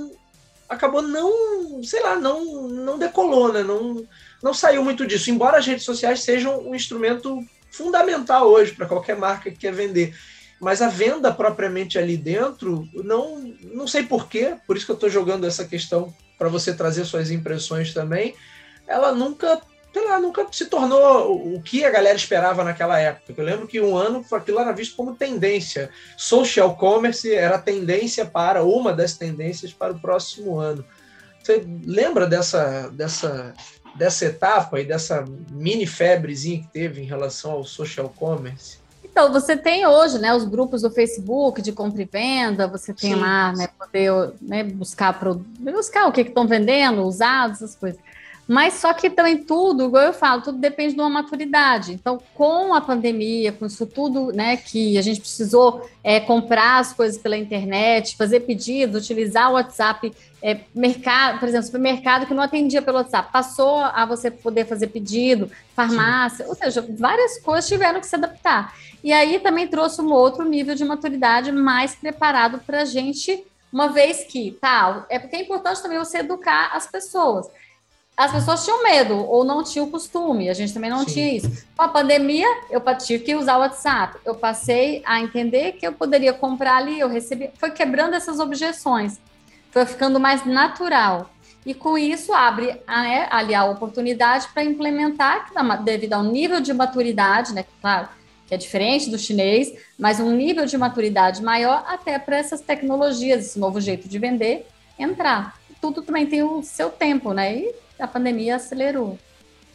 acabou 0.70 1.02
não, 1.02 1.82
sei 1.84 2.04
lá, 2.04 2.16
não, 2.16 2.68
não 2.68 3.00
decolou, 3.00 3.52
né? 3.52 3.64
Não, 3.64 4.06
não 4.42 4.54
saiu 4.54 4.84
muito 4.84 5.06
disso. 5.06 5.30
Embora 5.30 5.58
as 5.58 5.66
redes 5.66 5.86
sociais 5.86 6.24
sejam 6.24 6.60
um 6.60 6.76
instrumento 6.76 7.44
fundamental 7.72 8.48
hoje 8.48 8.72
para 8.72 8.86
qualquer 8.86 9.18
marca 9.18 9.52
que 9.52 9.58
quer 9.58 9.74
vender 9.74 10.14
mas 10.60 10.82
a 10.82 10.90
venda 10.90 11.32
propriamente 11.32 11.98
ali 11.98 12.18
dentro, 12.18 12.88
não, 12.94 13.54
não 13.74 13.88
sei 13.88 14.04
porquê, 14.04 14.56
por 14.66 14.76
isso 14.76 14.86
que 14.86 14.92
eu 14.92 14.96
estou 14.96 15.10
jogando 15.10 15.46
essa 15.46 15.66
questão 15.66 16.14
para 16.38 16.50
você 16.50 16.74
trazer 16.74 17.06
suas 17.06 17.30
impressões 17.30 17.94
também, 17.94 18.36
ela 18.88 19.12
nunca, 19.12 19.62
sei 19.94 20.06
lá, 20.06 20.20
nunca 20.20 20.48
se 20.52 20.66
tornou 20.66 21.56
o 21.56 21.62
que 21.62 21.86
a 21.86 21.92
galera 21.92 22.16
esperava 22.16 22.64
naquela 22.64 23.00
época. 23.00 23.40
Eu 23.40 23.46
lembro 23.46 23.68
que 23.68 23.80
um 23.80 23.96
ano 23.96 24.26
aquilo 24.32 24.60
era 24.60 24.72
visto 24.72 24.96
como 24.96 25.16
tendência. 25.16 25.92
Social 26.16 26.76
commerce 26.76 27.34
era 27.34 27.60
tendência 27.60 28.26
para, 28.26 28.64
uma 28.64 28.94
das 28.94 29.16
tendências 29.16 29.74
para 29.74 29.94
o 29.94 30.00
próximo 30.00 30.60
ano. 30.60 30.84
Você 31.44 31.66
lembra 31.86 32.28
dessa, 32.28 32.90
dessa, 32.90 33.54
dessa 33.96 34.26
etapa 34.26 34.80
e 34.80 34.86
dessa 34.86 35.26
mini 35.52 35.86
febrezinha 35.86 36.62
que 36.62 36.68
teve 36.68 37.02
em 37.02 37.06
relação 37.06 37.52
ao 37.52 37.64
social 37.64 38.14
commerce? 38.18 38.78
Então, 39.04 39.32
você 39.32 39.58
tem 39.58 39.86
hoje, 39.86 40.20
né, 40.20 40.34
os 40.36 40.46
grupos 40.46 40.84
do 40.84 40.92
Facebook 40.92 41.62
de 41.62 41.72
compra 41.72 42.04
e 42.04 42.06
venda, 42.06 42.68
você 42.68 42.94
tem 42.94 43.14
sim, 43.14 43.20
lá, 43.20 43.52
né, 43.52 43.68
poder 43.68 44.12
né, 44.40 44.64
buscar, 44.64 45.20
buscar 45.60 46.08
o 46.08 46.12
que 46.12 46.22
estão 46.22 46.48
vendendo, 46.48 47.02
usados, 47.02 47.64
essas 47.64 47.76
coisas. 47.76 48.00
Mas 48.48 48.76
só 48.76 48.94
que 48.94 49.10
também 49.10 49.44
tudo, 49.44 49.86
igual 49.86 50.04
eu 50.04 50.14
falo, 50.14 50.42
tudo 50.42 50.58
depende 50.58 50.94
de 50.94 51.02
uma 51.02 51.10
maturidade. 51.10 51.92
Então, 51.92 52.18
com 52.34 52.74
a 52.74 52.80
pandemia, 52.80 53.52
com 53.52 53.66
isso 53.66 53.86
tudo, 53.86 54.32
né, 54.32 54.56
que 54.56 54.98
a 54.98 55.02
gente 55.02 55.20
precisou 55.20 55.90
é, 56.02 56.20
comprar 56.20 56.80
as 56.80 56.94
coisas 56.94 57.18
pela 57.18 57.36
internet, 57.36 58.16
fazer 58.16 58.42
pedido, 58.42 59.00
utilizar 59.00 59.50
o 59.50 59.56
WhatsApp, 59.56 60.14
é, 60.42 60.60
mercado, 60.74 61.40
por 61.40 61.48
exemplo, 61.48 61.66
supermercado 61.66 62.26
que 62.26 62.34
não 62.34 62.44
atendia 62.44 62.82
pelo 62.82 62.98
WhatsApp, 62.98 63.32
passou 63.32 63.80
a 63.80 64.06
você 64.06 64.30
poder 64.30 64.66
fazer 64.66 64.88
pedido, 64.88 65.50
farmácia, 65.76 66.46
Sim. 66.46 66.50
ou 66.50 66.56
seja, 66.56 66.86
várias 66.98 67.40
coisas 67.40 67.68
tiveram 67.68 68.00
que 68.00 68.08
se 68.08 68.16
adaptar. 68.16 68.74
E 69.04 69.12
aí 69.12 69.40
também 69.40 69.68
trouxe 69.68 70.02
um 70.02 70.12
outro 70.12 70.48
nível 70.48 70.76
de 70.76 70.86
maturidade 70.86 71.52
mais 71.52 71.96
preparado 71.96 72.60
para 72.60 72.82
a 72.82 72.86
gente, 72.86 73.44
uma 73.72 73.90
vez 73.90 74.24
que, 74.24 74.52
tá, 74.62 75.06
é 75.10 75.20
porque 75.20 75.36
é 75.36 75.42
importante 75.42 75.82
também 75.82 75.98
você 75.98 76.20
educar 76.20 76.72
as 76.74 76.88
pessoas 76.88 77.48
as 78.18 78.32
pessoas 78.32 78.66
tinham 78.66 78.82
medo 78.82 79.16
ou 79.16 79.46
não 79.46 79.64
tinham 79.64 79.92
costume, 79.92 80.50
a 80.50 80.54
gente 80.54 80.74
também 80.74 80.90
não 80.90 81.02
Sim. 81.02 81.14
tinha 81.14 81.34
isso. 81.34 81.68
Com 81.78 81.84
a 81.84 81.88
pandemia, 81.88 82.48
eu 82.72 82.82
tive 82.98 83.24
que 83.24 83.36
usar 83.36 83.58
o 83.58 83.60
WhatsApp. 83.60 84.18
Eu 84.26 84.34
passei 84.34 85.04
a 85.06 85.22
entender 85.22 85.74
que 85.74 85.86
eu 85.86 85.94
poderia 85.94 86.34
comprar 86.34 86.78
ali, 86.78 87.00
eu 87.00 87.08
recebi, 87.08 87.52
foi 87.60 87.70
quebrando 87.70 88.16
essas 88.16 88.40
objeções, 88.40 89.20
foi 89.78 89.86
ficando 89.86 90.20
mais 90.20 90.44
natural. 90.44 91.30
E 91.64 91.74
com 91.74 91.98
isso 91.98 92.34
abre 92.34 92.82
né, 92.88 93.28
ali 93.30 93.54
a 93.54 93.66
oportunidade 93.66 94.48
para 94.54 94.64
implementar, 94.64 95.52
devido 95.84 96.14
ao 96.14 96.24
nível 96.24 96.60
de 96.60 96.74
maturidade, 96.74 97.54
né? 97.54 97.64
Claro, 97.80 98.08
que 98.48 98.56
é 98.56 98.58
diferente 98.58 99.10
do 99.10 99.20
chinês, 99.20 99.72
mas 100.00 100.20
um 100.20 100.32
nível 100.32 100.66
de 100.66 100.78
maturidade 100.78 101.44
maior 101.44 101.84
até 101.88 102.18
para 102.18 102.38
essas 102.38 102.62
tecnologias, 102.62 103.46
esse 103.46 103.60
novo 103.60 103.80
jeito 103.80 104.08
de 104.08 104.18
vender 104.18 104.66
entrar. 104.98 105.60
Tudo 105.80 106.02
também 106.02 106.26
tem 106.26 106.42
o 106.42 106.64
seu 106.64 106.90
tempo, 106.90 107.34
né? 107.34 107.58
E 107.58 107.76
a 108.00 108.08
pandemia 108.08 108.56
acelerou. 108.56 109.20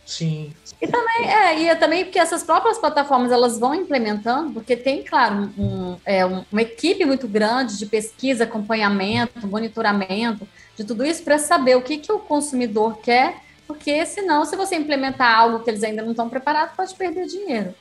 Sim. 0.04 0.52
E 0.80 0.86
também, 0.86 1.30
é, 1.30 1.60
e 1.60 1.68
é 1.68 1.74
também 1.74 2.04
porque 2.04 2.18
essas 2.18 2.42
próprias 2.42 2.76
plataformas 2.76 3.30
elas 3.30 3.58
vão 3.58 3.74
implementando, 3.74 4.52
porque 4.52 4.76
tem, 4.76 5.02
claro, 5.04 5.52
um, 5.56 5.96
é, 6.04 6.24
uma 6.24 6.62
equipe 6.62 7.04
muito 7.04 7.28
grande 7.28 7.78
de 7.78 7.86
pesquisa, 7.86 8.44
acompanhamento, 8.44 9.46
monitoramento, 9.46 10.46
de 10.76 10.84
tudo 10.84 11.04
isso 11.04 11.22
para 11.22 11.38
saber 11.38 11.76
o 11.76 11.82
que, 11.82 11.98
que 11.98 12.10
o 12.10 12.18
consumidor 12.18 12.98
quer, 12.98 13.36
porque 13.66 14.04
senão, 14.04 14.44
se 14.44 14.56
você 14.56 14.74
implementar 14.74 15.38
algo 15.38 15.60
que 15.60 15.70
eles 15.70 15.84
ainda 15.84 16.02
não 16.02 16.10
estão 16.10 16.28
preparados, 16.28 16.74
pode 16.74 16.94
perder 16.94 17.26
dinheiro. 17.26 17.74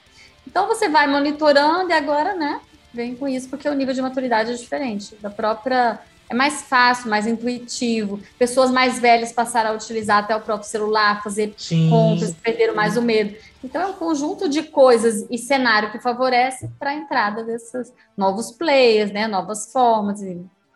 Então 0.45 0.67
você 0.67 0.88
vai 0.88 1.07
monitorando 1.07 1.89
e 1.89 1.93
agora, 1.93 2.36
né, 2.36 2.62
vem 2.93 3.15
com 3.15 3.27
isso, 3.27 3.49
porque 3.49 3.67
o 3.67 3.73
nível 3.73 3.93
de 3.93 4.01
maturidade 4.01 4.51
é 4.51 4.55
diferente 4.55 5.15
da 5.15 5.29
própria 5.29 5.99
é 6.32 6.34
mais 6.34 6.62
fácil, 6.62 7.10
mais 7.10 7.28
intuitivo. 7.28 8.22
Pessoas 8.39 8.72
mais 8.72 8.98
velhas 8.98 9.34
passaram 9.34 9.72
a 9.72 9.74
utilizar 9.74 10.20
até 10.20 10.34
o 10.34 10.39
próprio 10.39 10.67
celular, 10.67 11.22
fazer 11.22 11.54
Sim. 11.58 11.89
compras, 11.89 12.34
perderam 12.34 12.74
mais 12.74 12.96
o 12.96 13.02
medo. 13.02 13.36
Então, 13.62 13.82
é 13.82 13.88
um 13.88 13.94
conjunto 13.94 14.48
de 14.48 14.63
coisas 14.63 15.28
e 15.30 15.38
cenário 15.38 15.91
que 15.91 16.00
favorece 16.00 16.70
para 16.80 16.91
a 16.91 16.94
entrada 16.94 17.44
desses 17.44 17.94
novos 18.15 18.50
players, 18.50 19.12
né? 19.12 19.28
novas 19.28 19.74
formas. 19.74 20.22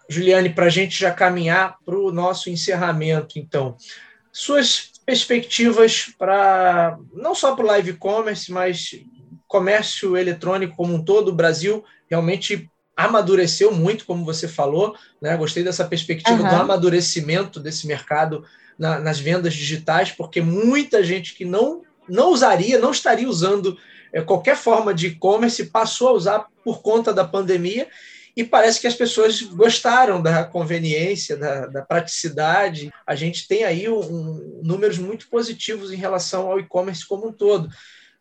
Juliane, 0.10 0.50
para 0.50 0.65
a 0.65 0.70
gente 0.70 1.00
já 1.00 1.12
caminhar 1.12 1.78
para 1.86 1.98
o 1.98 2.12
nosso 2.12 2.50
encerramento, 2.50 3.39
então, 3.39 3.78
suas 4.34 4.91
perspectivas 5.06 6.13
para 6.18 7.00
não 7.13 7.34
só 7.34 7.56
para 7.56 7.63
o 7.63 7.68
live 7.68 7.94
commerce, 7.94 8.52
mas 8.52 8.89
comércio 9.48 10.18
eletrônico 10.18 10.76
como 10.76 10.94
um 10.94 11.02
todo, 11.02 11.30
o 11.30 11.36
Brasil 11.36 11.82
realmente 12.10 12.70
amadureceu 12.95 13.73
muito, 13.73 14.05
como 14.05 14.23
você 14.23 14.47
falou, 14.47 14.95
né? 15.21 15.36
Gostei 15.36 15.63
dessa 15.63 15.86
perspectiva 15.86 16.41
uhum. 16.41 16.49
do 16.49 16.55
amadurecimento 16.55 17.60
desse 17.60 17.88
mercado 17.88 18.45
na, 18.77 18.99
nas 18.99 19.19
vendas 19.19 19.53
digitais, 19.53 20.12
porque 20.12 20.41
muita 20.41 21.03
gente 21.03 21.34
que 21.34 21.45
não 21.45 21.84
não 22.08 22.31
usaria, 22.31 22.77
não 22.77 22.91
estaria 22.91 23.27
usando 23.27 23.75
é, 24.13 24.21
qualquer 24.21 24.55
forma 24.55 24.93
de 24.93 25.08
e-commerce 25.08 25.65
passou 25.65 26.10
a 26.10 26.13
usar 26.13 26.45
por 26.63 26.81
conta 26.81 27.13
da 27.13 27.25
pandemia 27.25 27.88
e 28.36 28.43
parece 28.43 28.79
que 28.79 28.88
as 28.88 28.95
pessoas 28.95 29.41
gostaram 29.41 30.21
da 30.21 30.43
conveniência, 30.43 31.38
da, 31.38 31.67
da 31.67 31.81
praticidade. 31.81 32.91
A 33.08 33.15
gente 33.15 33.47
tem 33.47 33.63
aí 33.63 33.88
um, 33.89 33.99
um, 33.99 34.62
números 34.63 34.97
muito 34.97 35.29
positivos 35.29 35.91
em 35.91 35.95
relação 35.95 36.51
ao 36.51 36.60
e-commerce 36.60 37.08
como 37.08 37.27
um 37.27 37.31
todo. 37.31 37.69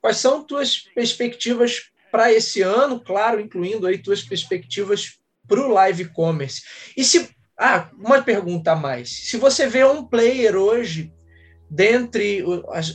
Quais 0.00 0.18
são 0.18 0.44
tuas 0.44 0.78
perspectivas 0.94 1.90
para 2.14 2.33
esse 2.33 2.62
ano, 2.62 3.00
claro, 3.00 3.40
incluindo 3.40 3.88
aí 3.88 3.98
tuas 3.98 4.22
perspectivas 4.22 5.18
para 5.48 5.61
o 5.61 5.72
live 5.72 6.05
commerce. 6.11 6.62
E 6.96 7.03
se 7.03 7.29
ah, 7.59 7.90
uma 7.92 8.22
pergunta 8.22 8.70
a 8.70 8.77
mais. 8.77 9.11
Se 9.11 9.37
você 9.37 9.66
vê 9.66 9.85
um 9.85 10.07
player 10.07 10.55
hoje 10.55 11.12
dentre 11.68 12.44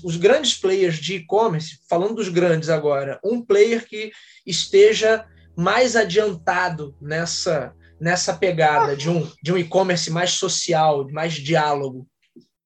os 0.05 0.15
grandes 0.15 0.53
players 0.53 0.95
de 0.99 1.15
e-commerce, 1.15 1.79
falando 1.89 2.15
dos 2.15 2.29
grandes 2.29 2.69
agora, 2.69 3.19
um 3.21 3.41
player 3.41 3.85
que 3.85 4.09
esteja 4.47 5.25
mais 5.53 5.97
adiantado 5.97 6.95
nessa 7.01 7.73
nessa 7.99 8.33
pegada 8.33 8.95
de 8.95 9.09
um 9.09 9.29
de 9.43 9.51
um 9.51 9.57
e-commerce 9.57 10.09
mais 10.09 10.31
social, 10.31 11.05
mais 11.11 11.33
diálogo. 11.33 12.07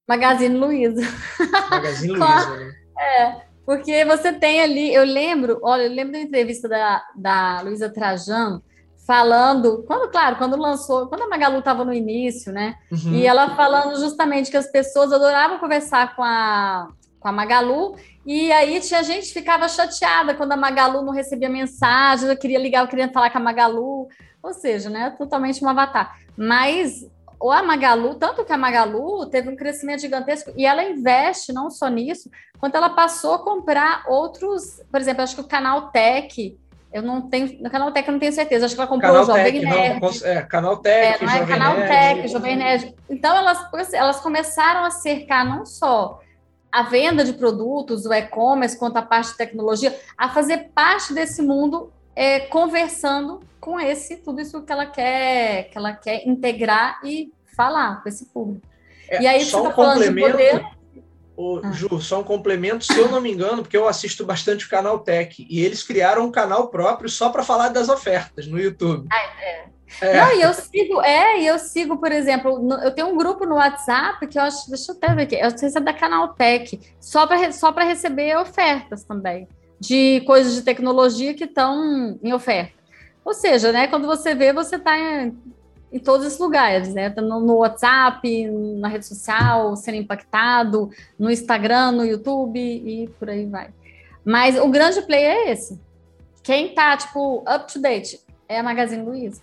Magazine 0.07 0.55
Luiza. 0.55 1.01
Magazine 1.71 2.13
Luiza. 2.13 2.57
Né? 2.57 2.73
É, 2.99 3.52
porque 3.65 4.03
você 4.05 4.33
tem 4.33 4.61
ali, 4.61 4.93
eu 4.93 5.05
lembro, 5.05 5.59
olha, 5.61 5.83
eu 5.83 5.91
lembro 5.91 6.13
da 6.13 6.19
entrevista 6.19 6.67
da, 6.67 7.03
da 7.15 7.61
Luísa 7.61 7.89
Trajano 7.89 8.61
falando, 9.05 9.83
quando, 9.85 10.09
claro, 10.09 10.37
quando 10.37 10.57
lançou, 10.57 11.07
quando 11.07 11.23
a 11.23 11.27
Magalu 11.27 11.59
estava 11.59 11.83
no 11.83 11.93
início, 11.93 12.51
né? 12.51 12.75
Uhum. 12.91 13.13
E 13.13 13.25
ela 13.25 13.55
falando 13.55 13.99
justamente 13.99 14.49
que 14.49 14.57
as 14.57 14.71
pessoas 14.71 15.11
adoravam 15.11 15.59
conversar 15.59 16.15
com 16.15 16.23
a, 16.23 16.87
com 17.19 17.27
a 17.27 17.31
Magalu, 17.31 17.95
e 18.25 18.51
aí 18.51 18.79
tinha 18.79 19.03
gente 19.03 19.27
que 19.27 19.33
ficava 19.33 19.67
chateada 19.67 20.33
quando 20.33 20.53
a 20.53 20.57
Magalu 20.57 21.01
não 21.01 21.13
recebia 21.13 21.49
mensagem, 21.49 22.29
eu 22.29 22.37
queria 22.37 22.59
ligar, 22.59 22.81
eu 22.81 22.87
queria 22.87 23.11
falar 23.11 23.29
com 23.29 23.37
a 23.37 23.41
Magalu, 23.41 24.07
ou 24.41 24.53
seja, 24.53 24.89
né, 24.89 25.13
totalmente 25.17 25.63
um 25.63 25.69
avatar. 25.69 26.17
Mas 26.37 27.05
ou 27.39 27.51
a 27.51 27.61
Magalu, 27.61 28.15
tanto 28.15 28.43
que 28.45 28.53
a 28.53 28.57
Magalu 28.57 29.25
teve 29.27 29.49
um 29.49 29.55
crescimento 29.55 30.01
gigantesco 30.01 30.51
e 30.55 30.65
ela 30.65 30.83
investe 30.83 31.51
não 31.51 31.69
só 31.69 31.87
nisso, 31.87 32.29
quanto 32.59 32.75
ela 32.75 32.89
passou 32.89 33.35
a 33.35 33.39
comprar 33.39 34.03
outros, 34.07 34.81
por 34.91 34.99
exemplo, 34.99 35.23
acho 35.23 35.35
que 35.35 35.41
o 35.41 35.47
Canal 35.47 35.89
Tech, 35.91 36.57
eu 36.91 37.01
não 37.01 37.29
tenho, 37.29 37.61
no 37.61 37.69
Canal 37.69 37.91
Tech 37.91 38.07
eu 38.07 38.11
não 38.11 38.19
tenho 38.19 38.33
certeza, 38.33 38.65
acho 38.65 38.75
que 38.75 38.81
ela 38.81 38.89
comprou 38.89 39.11
Canal 39.11 39.23
o 39.23 39.27
Jovem 39.27 39.43
Tech, 39.43 39.65
Nerd. 39.65 40.01
Não, 40.01 40.31
é, 40.31 40.41
Canal 40.43 40.77
Tech, 40.77 41.23
é, 41.23 41.25
não 41.25 41.31
é? 41.31 41.37
Jovem 41.37 41.47
Canal 41.47 41.73
Nerd. 41.77 41.87
Tech, 41.87 42.27
Jovem 42.29 42.55
Nerd. 42.55 42.95
Então 43.09 43.35
elas, 43.35 43.93
elas 43.93 44.19
começaram 44.19 44.83
a 44.83 44.91
cercar 44.91 45.45
não 45.45 45.65
só 45.65 46.19
a 46.71 46.83
venda 46.83 47.23
de 47.23 47.33
produtos, 47.33 48.05
o 48.05 48.13
e-commerce, 48.13 48.77
quanto 48.77 48.97
a 48.97 49.01
parte 49.03 49.31
de 49.31 49.37
tecnologia, 49.37 49.95
a 50.17 50.29
fazer 50.29 50.71
parte 50.73 51.13
desse 51.13 51.41
mundo 51.41 51.91
é, 52.15 52.41
conversando 52.41 53.39
com 53.59 53.79
esse, 53.79 54.17
tudo 54.17 54.41
isso 54.41 54.61
que 54.61 54.71
ela 54.71 54.85
quer, 54.85 55.69
que 55.69 55.77
ela 55.77 55.93
quer 55.93 56.27
integrar 56.27 56.99
e 57.03 57.31
falar 57.55 58.01
com 58.03 58.09
esse 58.09 58.25
público. 58.25 58.65
É, 59.09 59.21
e 59.21 59.27
aí 59.27 59.43
só 59.45 59.59
você 59.59 59.63
um 59.67 59.69
tá 59.69 59.75
falando 59.75 60.13
de 60.13 60.21
poder. 60.21 60.65
ô, 61.35 61.61
Ah. 61.63 61.71
Ju, 61.71 61.99
só 62.01 62.19
um 62.19 62.23
complemento, 62.23 62.83
se 62.85 62.97
eu 62.97 63.09
não 63.09 63.21
me 63.21 63.31
engano, 63.31 63.61
porque 63.63 63.77
eu 63.77 63.87
assisto 63.87 64.25
bastante 64.25 64.65
o 64.65 64.69
Canal 64.69 64.99
Tech, 64.99 65.45
e 65.49 65.63
eles 65.63 65.81
criaram 65.83 66.25
um 66.25 66.31
canal 66.31 66.67
próprio 66.69 67.09
só 67.09 67.29
para 67.29 67.43
falar 67.43 67.69
das 67.69 67.89
ofertas 67.89 68.47
no 68.47 68.59
YouTube. 68.59 69.07
É. 69.11 69.73
Não, 70.01 70.35
e 70.35 70.41
eu 70.41 70.51
sigo, 70.55 71.01
é, 71.03 71.39
e 71.41 71.45
eu 71.47 71.59
sigo, 71.59 71.97
por 71.97 72.11
exemplo, 72.11 72.57
no- 72.59 72.81
eu 72.83 72.89
tenho 72.89 73.09
um 73.09 73.15
grupo 73.17 73.45
no 73.45 73.55
WhatsApp 73.55 74.25
que 74.25 74.39
eu 74.39 74.41
acho, 74.41 74.67
deixa 74.67 74.91
eu 74.91 74.95
até 74.97 75.13
ver 75.13 75.21
aqui, 75.23 75.35
eu 75.35 75.55
sei 75.55 75.69
se 75.69 75.77
é 75.77 75.81
da 75.81 75.93
Canaltech, 75.93 76.79
só 76.99 77.27
para 77.27 77.51
só 77.51 77.71
para 77.71 77.83
receber 77.85 78.35
ofertas 78.37 79.03
também, 79.03 79.47
de 79.83 80.21
coisas 80.21 80.55
de 80.55 80.61
tecnologia 80.61 81.33
que 81.33 81.43
estão 81.43 82.17
em 82.23 82.33
oferta. 82.33 82.71
Ou 83.25 83.33
seja, 83.33 83.71
né, 83.71 83.87
quando 83.87 84.07
você 84.07 84.33
vê, 84.33 84.53
você 84.53 84.77
está 84.77 84.97
em, 84.97 85.37
em 85.91 85.99
todos 85.99 86.25
os 86.25 86.39
lugares, 86.39 86.93
né? 86.93 87.09
Tá 87.09 87.21
No, 87.21 87.41
no 87.41 87.55
WhatsApp, 87.57 88.47
na 88.77 88.87
rede 88.87 89.05
social, 89.05 89.75
sendo 89.75 89.97
impactado, 89.97 90.89
no 91.19 91.29
Instagram, 91.29 91.91
no 91.91 92.05
YouTube 92.05 92.59
e 92.59 93.09
por 93.19 93.29
aí 93.29 93.45
vai. 93.45 93.69
Mas 94.23 94.57
o 94.57 94.69
grande 94.69 95.01
play 95.01 95.23
é 95.23 95.51
esse. 95.51 95.79
Quem 96.41 96.73
tá, 96.73 96.95
tipo, 96.95 97.39
up 97.39 97.71
to 97.71 97.79
date 97.79 98.19
é 98.47 98.59
a 98.59 98.63
Magazine 98.63 99.03
Luiza. 99.03 99.41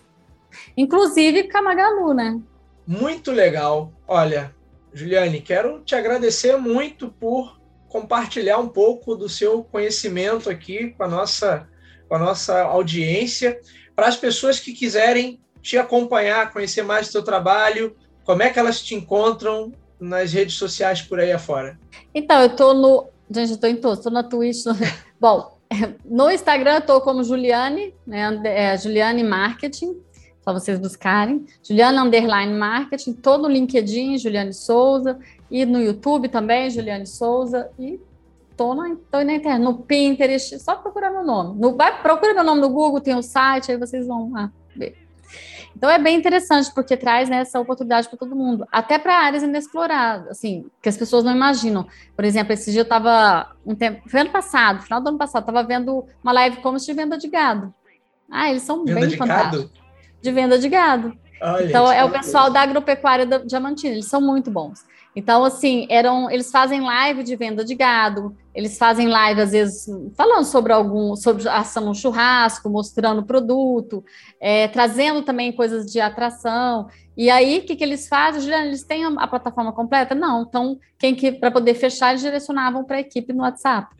Inclusive 0.75 1.49
com 1.51 1.57
a 1.59 1.61
Magalu, 1.61 2.13
né? 2.13 2.39
Muito 2.85 3.31
legal. 3.31 3.91
Olha, 4.07 4.53
Juliane, 4.91 5.39
quero 5.39 5.81
te 5.81 5.95
agradecer 5.95 6.57
muito 6.57 7.09
por 7.09 7.60
compartilhar 7.91 8.57
um 8.57 8.67
pouco 8.69 9.15
do 9.15 9.27
seu 9.27 9.63
conhecimento 9.63 10.49
aqui 10.49 10.91
com 10.97 11.03
a 11.03 11.07
nossa, 11.07 11.67
com 12.07 12.15
a 12.15 12.19
nossa 12.19 12.61
audiência. 12.63 13.59
Para 13.95 14.07
as 14.07 14.15
pessoas 14.15 14.59
que 14.59 14.71
quiserem 14.73 15.39
te 15.61 15.77
acompanhar, 15.77 16.51
conhecer 16.53 16.81
mais 16.83 17.07
do 17.07 17.11
seu 17.11 17.23
trabalho, 17.23 17.95
como 18.23 18.41
é 18.41 18.49
que 18.49 18.57
elas 18.57 18.81
te 18.81 18.95
encontram 18.95 19.73
nas 19.99 20.31
redes 20.31 20.55
sociais 20.55 21.01
por 21.01 21.19
aí 21.19 21.31
afora? 21.31 21.77
Então, 22.15 22.41
eu 22.41 22.55
tô 22.55 22.73
no. 22.73 23.07
Gente, 23.29 23.51
eu 23.51 23.57
tô 23.59 23.67
em 23.67 23.75
todos, 23.75 24.03
tô 24.03 24.09
na 24.09 24.23
Twitch. 24.23 24.65
no- 24.65 24.73
Bom, 25.19 25.57
no 26.05 26.31
Instagram 26.31 26.75
eu 26.75 26.81
tô 26.81 27.01
como 27.01 27.23
Juliane, 27.23 27.93
né? 28.07 28.41
É, 28.45 28.77
Juliane 28.77 29.23
Marketing, 29.23 30.01
só 30.41 30.53
vocês 30.53 30.79
buscarem. 30.79 31.45
Juliane 31.63 31.99
Underline 31.99 32.53
Marketing, 32.53 33.13
todo 33.13 33.43
no 33.43 33.49
LinkedIn, 33.49 34.17
Juliane 34.17 34.53
Souza, 34.53 35.19
e 35.49 35.65
no 35.65 35.79
YouTube 35.79 36.29
também, 36.29 36.69
Juliane 36.69 37.05
Souza, 37.05 37.69
e 37.77 37.99
tô 38.57 38.73
na, 38.73 38.95
tô 39.09 39.23
na 39.23 39.33
internet, 39.33 39.61
no 39.61 39.79
Pinterest, 39.79 40.59
só 40.59 40.75
procurar 40.75 41.11
meu 41.11 41.23
nome. 41.23 41.59
No, 41.59 41.75
vai, 41.75 42.01
procura 42.01 42.33
meu 42.33 42.43
nome 42.43 42.61
no 42.61 42.69
Google, 42.69 43.01
tem 43.01 43.15
o 43.15 43.21
site, 43.21 43.71
aí 43.71 43.77
vocês 43.77 44.07
vão 44.07 44.31
lá 44.31 44.51
ver. 44.75 44.97
Então 45.75 45.89
é 45.89 45.97
bem 45.97 46.17
interessante 46.17 46.71
porque 46.73 46.97
traz 46.97 47.29
né, 47.29 47.37
essa 47.37 47.59
oportunidade 47.59 48.09
para 48.09 48.17
todo 48.17 48.35
mundo, 48.35 48.67
até 48.71 48.99
para 48.99 49.17
áreas 49.17 49.41
inexploradas, 49.41 50.27
assim, 50.27 50.65
que 50.81 50.89
as 50.89 50.97
pessoas 50.97 51.23
não 51.23 51.33
imaginam. 51.33 51.87
Por 52.15 52.25
exemplo, 52.25 52.53
esse 52.53 52.71
dia 52.71 52.81
eu 52.81 52.83
estava 52.83 53.55
um 53.65 53.73
tempo, 53.73 54.07
foi 54.09 54.19
ano 54.19 54.31
passado, 54.31 54.83
final 54.83 55.01
do 55.01 55.09
ano 55.09 55.17
passado, 55.17 55.43
estava 55.43 55.63
vendo 55.63 56.05
uma 56.23 56.33
live 56.33 56.57
commerce 56.57 56.85
de 56.85 56.93
venda 56.93 57.17
de 57.17 57.27
gado. 57.27 57.73
Ah, 58.29 58.49
eles 58.49 58.63
são 58.63 58.85
Venda 58.85 59.01
bem 59.01 59.17
fantásticos. 59.17 59.71
gado? 59.71 59.80
De 60.21 60.31
venda 60.31 60.57
de 60.57 60.69
gado. 60.69 61.13
Olha, 61.41 61.65
Então 61.65 61.85
isso 61.85 61.93
é 61.93 62.03
o 62.03 62.11
pessoal 62.11 62.43
coisa. 62.45 62.53
da 62.53 62.61
agropecuária 62.61 63.25
da 63.25 63.39
Diamantina, 63.39 63.93
eles 63.93 64.05
são 64.05 64.21
muito 64.21 64.51
bons. 64.51 64.85
Então 65.15 65.43
assim, 65.43 65.87
eram, 65.89 66.29
eles 66.29 66.51
fazem 66.51 66.79
live 66.79 67.23
de 67.23 67.35
venda 67.35 67.65
de 67.65 67.75
gado, 67.75 68.35
eles 68.55 68.77
fazem 68.77 69.07
live 69.07 69.41
às 69.41 69.51
vezes 69.51 69.85
falando 70.15 70.45
sobre 70.45 70.71
algum, 70.71 71.15
sobre 71.15 71.47
ação 71.49 71.85
no 71.85 71.95
churrasco, 71.95 72.69
mostrando 72.69 73.19
o 73.19 73.25
produto, 73.25 74.05
é, 74.39 74.67
trazendo 74.69 75.21
também 75.21 75.51
coisas 75.51 75.91
de 75.91 75.99
atração. 75.99 76.87
E 77.17 77.29
aí 77.29 77.59
o 77.59 77.63
que, 77.63 77.75
que 77.75 77.83
eles 77.83 78.07
fazem, 78.07 78.41
Juliana? 78.41 78.67
Eles 78.67 78.83
têm 78.83 79.03
a, 79.03 79.09
a 79.17 79.27
plataforma 79.27 79.73
completa? 79.73 80.15
Não. 80.15 80.43
Então 80.43 80.79
quem 80.97 81.13
que 81.13 81.31
para 81.31 81.51
poder 81.51 81.73
fechar 81.73 82.11
eles 82.11 82.21
direcionavam 82.21 82.85
para 82.85 82.97
a 82.97 83.01
equipe 83.01 83.33
no 83.33 83.41
WhatsApp. 83.41 83.93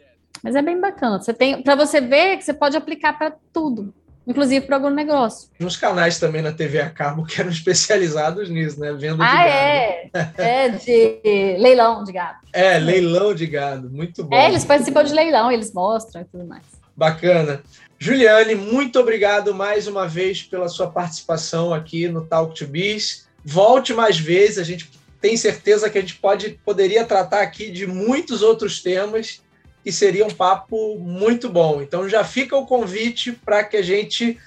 Mas 0.43 0.55
é 0.55 0.61
bem 0.61 0.79
bacana. 0.79 1.19
Você 1.19 1.33
tem 1.33 1.61
para 1.61 1.75
você 1.75 1.99
ver 1.99 2.37
que 2.37 2.43
você 2.43 2.53
pode 2.53 2.77
aplicar 2.77 3.17
para 3.17 3.35
tudo, 3.51 3.93
inclusive 4.27 4.65
para 4.65 4.75
algum 4.77 4.89
negócio. 4.89 5.49
Uns 5.59 5.75
canais 5.77 6.19
também 6.19 6.41
na 6.41 6.51
TV 6.51 6.79
a 6.81 6.89
cabo 6.89 7.25
que 7.25 7.39
eram 7.39 7.49
especializados 7.51 8.49
nisso, 8.49 8.79
né? 8.79 8.93
Venda 8.93 9.17
de 9.17 9.23
Ah, 9.23 9.35
gado. 9.35 9.49
é. 9.49 10.11
É 10.37 10.69
de 10.69 11.57
leilão 11.59 12.03
de 12.03 12.11
gado. 12.11 12.37
É, 12.53 12.77
leilão 12.77 13.33
de 13.33 13.47
gado. 13.47 13.89
Muito 13.89 14.23
bom. 14.23 14.35
É, 14.35 14.47
eles 14.49 14.63
participam 14.65 15.03
de 15.03 15.13
leilão, 15.13 15.51
eles 15.51 15.73
mostram 15.73 16.21
e 16.21 16.25
tudo 16.25 16.45
mais. 16.45 16.63
Bacana. 16.95 17.61
Juliane, 17.97 18.55
muito 18.55 18.99
obrigado 18.99 19.53
mais 19.53 19.87
uma 19.87 20.07
vez 20.07 20.41
pela 20.41 20.67
sua 20.67 20.87
participação 20.89 21.73
aqui 21.73 22.07
no 22.07 22.25
Talk 22.25 22.55
to 22.55 22.65
Biz. 22.67 23.27
Volte 23.45 23.93
mais 23.93 24.19
vezes, 24.19 24.57
a 24.57 24.63
gente 24.63 24.89
tem 25.19 25.37
certeza 25.37 25.89
que 25.89 25.97
a 25.97 26.01
gente 26.01 26.15
pode, 26.15 26.59
poderia 26.65 27.05
tratar 27.05 27.41
aqui 27.41 27.69
de 27.71 27.85
muitos 27.85 28.41
outros 28.41 28.81
temas 28.81 29.39
que 29.83 29.91
seria 29.91 30.25
um 30.25 30.31
papo 30.31 30.97
muito 30.99 31.49
bom. 31.49 31.81
Então 31.81 32.07
já 32.07 32.23
fica 32.23 32.55
o 32.55 32.65
convite 32.65 33.31
para 33.31 33.63
que 33.63 33.77
a 33.77 33.81
gente 33.81 34.37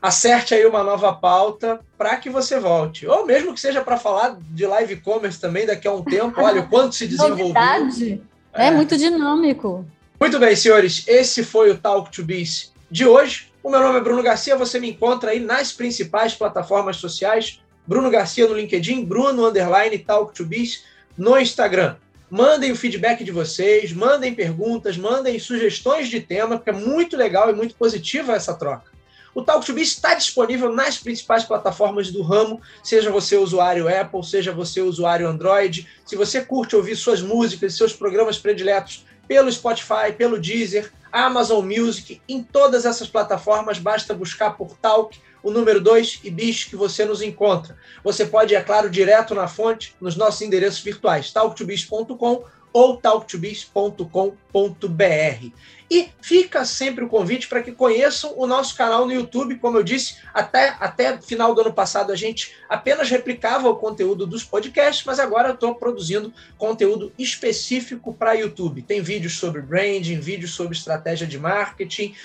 acerte 0.00 0.54
aí 0.54 0.64
uma 0.66 0.82
nova 0.82 1.12
pauta 1.12 1.80
para 1.96 2.16
que 2.16 2.30
você 2.30 2.58
volte. 2.58 3.06
Ou 3.06 3.26
mesmo 3.26 3.54
que 3.54 3.60
seja 3.60 3.82
para 3.82 3.96
falar 3.96 4.36
de 4.40 4.66
live 4.66 4.94
e-commerce 4.94 5.40
também 5.40 5.66
daqui 5.66 5.88
a 5.88 5.92
um 5.92 6.02
tempo. 6.02 6.40
Olha 6.40 6.62
o 6.62 6.68
quanto 6.70 6.94
se 6.94 7.06
desenvolveu. 7.06 7.48
Novidade. 7.48 8.22
É. 8.52 8.70
muito 8.70 8.96
dinâmico. 8.96 9.84
Muito 10.18 10.38
bem, 10.38 10.56
senhores, 10.56 11.04
esse 11.06 11.44
foi 11.44 11.70
o 11.70 11.76
Talk 11.76 12.10
to 12.10 12.24
Biz 12.24 12.72
de 12.90 13.06
hoje. 13.06 13.52
O 13.62 13.68
meu 13.68 13.80
nome 13.80 13.98
é 13.98 14.00
Bruno 14.00 14.22
Garcia, 14.22 14.56
você 14.56 14.80
me 14.80 14.88
encontra 14.88 15.32
aí 15.32 15.40
nas 15.40 15.72
principais 15.72 16.34
plataformas 16.34 16.96
sociais. 16.96 17.60
Bruno 17.86 18.10
Garcia 18.10 18.46
no 18.46 18.54
LinkedIn, 18.54 19.04
Bruno 19.04 19.46
Underline 19.46 19.98
Talk 19.98 20.34
to 20.34 20.46
Biz 20.46 20.84
no 21.18 21.38
Instagram. 21.38 21.96
Mandem 22.28 22.72
o 22.72 22.76
feedback 22.76 23.22
de 23.22 23.30
vocês, 23.30 23.92
mandem 23.92 24.34
perguntas, 24.34 24.96
mandem 24.96 25.38
sugestões 25.38 26.08
de 26.08 26.20
tema, 26.20 26.56
porque 26.56 26.70
é 26.70 26.72
muito 26.72 27.16
legal 27.16 27.48
e 27.48 27.54
muito 27.54 27.76
positiva 27.76 28.32
essa 28.32 28.54
troca. 28.54 28.90
O 29.32 29.42
Talk 29.42 29.64
to 29.64 29.74
Biz 29.74 29.88
está 29.88 30.14
disponível 30.14 30.72
nas 30.72 30.98
principais 30.98 31.44
plataformas 31.44 32.10
do 32.10 32.22
ramo, 32.22 32.60
seja 32.82 33.10
você 33.10 33.36
usuário 33.36 33.86
Apple, 33.86 34.24
seja 34.24 34.50
você 34.50 34.80
usuário 34.80 35.28
Android. 35.28 35.86
Se 36.04 36.16
você 36.16 36.44
curte 36.44 36.74
ouvir 36.74 36.96
suas 36.96 37.20
músicas, 37.20 37.76
seus 37.76 37.92
programas 37.92 38.38
prediletos 38.38 39.04
pelo 39.28 39.52
Spotify, 39.52 40.10
pelo 40.16 40.40
Deezer, 40.40 40.90
Amazon 41.12 41.64
Music, 41.64 42.20
em 42.28 42.42
todas 42.42 42.84
essas 42.84 43.08
plataformas, 43.08 43.78
basta 43.78 44.14
buscar 44.14 44.56
por 44.56 44.76
Talk, 44.78 45.20
o 45.46 45.50
número 45.52 45.80
2 45.80 46.22
e 46.24 46.30
Biz 46.30 46.64
que 46.64 46.74
você 46.74 47.04
nos 47.04 47.22
encontra. 47.22 47.78
Você 48.02 48.26
pode, 48.26 48.52
é 48.52 48.60
claro, 48.60 48.90
direto 48.90 49.32
na 49.32 49.46
fonte, 49.46 49.94
nos 50.00 50.16
nossos 50.16 50.42
endereços 50.42 50.80
virtuais, 50.80 51.32
talktobiz.com 51.32 52.42
ou 52.72 52.96
talktobiz.com.br. 52.96 55.52
E 55.88 56.08
fica 56.20 56.64
sempre 56.64 57.04
o 57.04 57.08
convite 57.08 57.48
para 57.48 57.62
que 57.62 57.70
conheçam 57.70 58.34
o 58.36 58.44
nosso 58.44 58.76
canal 58.76 59.06
no 59.06 59.12
YouTube. 59.12 59.56
Como 59.58 59.78
eu 59.78 59.84
disse, 59.84 60.16
até, 60.34 60.76
até 60.80 61.16
final 61.22 61.54
do 61.54 61.60
ano 61.60 61.72
passado 61.72 62.12
a 62.12 62.16
gente 62.16 62.56
apenas 62.68 63.08
replicava 63.08 63.68
o 63.68 63.76
conteúdo 63.76 64.26
dos 64.26 64.42
podcasts, 64.42 65.04
mas 65.06 65.20
agora 65.20 65.50
eu 65.50 65.54
estou 65.54 65.76
produzindo 65.76 66.34
conteúdo 66.58 67.12
específico 67.16 68.12
para 68.12 68.34
YouTube. 68.34 68.82
Tem 68.82 69.00
vídeos 69.00 69.38
sobre 69.38 69.62
branding, 69.62 70.18
vídeos 70.18 70.54
sobre 70.54 70.76
estratégia 70.76 71.26
de 71.26 71.38
marketing, 71.38 72.16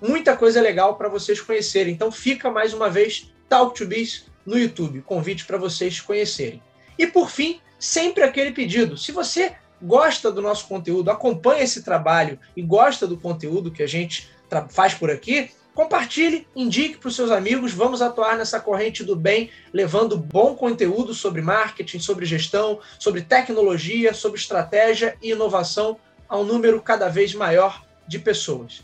muita 0.00 0.36
coisa 0.36 0.60
legal 0.60 0.96
para 0.96 1.08
vocês 1.08 1.40
conhecerem. 1.40 1.92
Então 1.92 2.10
fica 2.10 2.50
mais 2.50 2.72
uma 2.72 2.88
vez 2.88 3.32
Talk 3.48 3.76
to 3.76 3.86
Biz 3.86 4.26
no 4.46 4.58
YouTube, 4.58 5.02
convite 5.02 5.44
para 5.44 5.58
vocês 5.58 6.00
conhecerem. 6.00 6.62
E 6.98 7.06
por 7.06 7.30
fim, 7.30 7.60
sempre 7.78 8.22
aquele 8.22 8.52
pedido: 8.52 8.96
se 8.96 9.12
você 9.12 9.54
gosta 9.80 10.30
do 10.30 10.42
nosso 10.42 10.66
conteúdo, 10.66 11.10
acompanha 11.10 11.62
esse 11.62 11.82
trabalho 11.82 12.38
e 12.56 12.62
gosta 12.62 13.06
do 13.06 13.16
conteúdo 13.16 13.70
que 13.70 13.82
a 13.82 13.88
gente 13.88 14.28
faz 14.68 14.94
por 14.94 15.10
aqui, 15.10 15.50
Compartilhe, 15.74 16.46
indique 16.54 16.98
para 16.98 17.08
os 17.08 17.16
seus 17.16 17.30
amigos. 17.30 17.72
Vamos 17.72 18.02
atuar 18.02 18.36
nessa 18.36 18.58
corrente 18.58 19.04
do 19.04 19.14
bem, 19.14 19.50
levando 19.72 20.18
bom 20.18 20.54
conteúdo 20.54 21.14
sobre 21.14 21.40
marketing, 21.40 22.00
sobre 22.00 22.26
gestão, 22.26 22.80
sobre 22.98 23.22
tecnologia, 23.22 24.12
sobre 24.12 24.38
estratégia 24.38 25.16
e 25.22 25.30
inovação 25.30 25.96
a 26.28 26.36
um 26.36 26.44
número 26.44 26.82
cada 26.82 27.08
vez 27.08 27.34
maior 27.34 27.82
de 28.06 28.18
pessoas. 28.18 28.82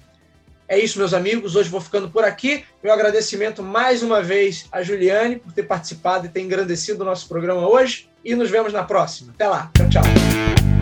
É 0.68 0.79
isso, 0.79 0.98
meus 0.98 1.14
amigos. 1.14 1.55
Hoje 1.55 1.68
vou 1.68 1.81
ficando 1.81 2.09
por 2.09 2.24
aqui. 2.24 2.64
Meu 2.83 2.92
agradecimento 2.92 3.62
mais 3.62 4.02
uma 4.02 4.22
vez 4.22 4.66
a 4.72 4.83
Juliane 4.83 5.37
por 5.37 5.52
ter 5.52 5.62
participado 5.62 6.26
e 6.26 6.29
ter 6.29 6.40
engrandecido 6.40 7.02
o 7.02 7.07
nosso 7.07 7.29
programa 7.29 7.68
hoje. 7.68 8.09
E 8.24 8.35
nos 8.35 8.50
vemos 8.50 8.72
na 8.72 8.83
próxima. 8.83 9.33
Até 9.33 9.46
lá. 9.46 9.70
Tchau, 9.76 9.88
tchau. 9.88 10.75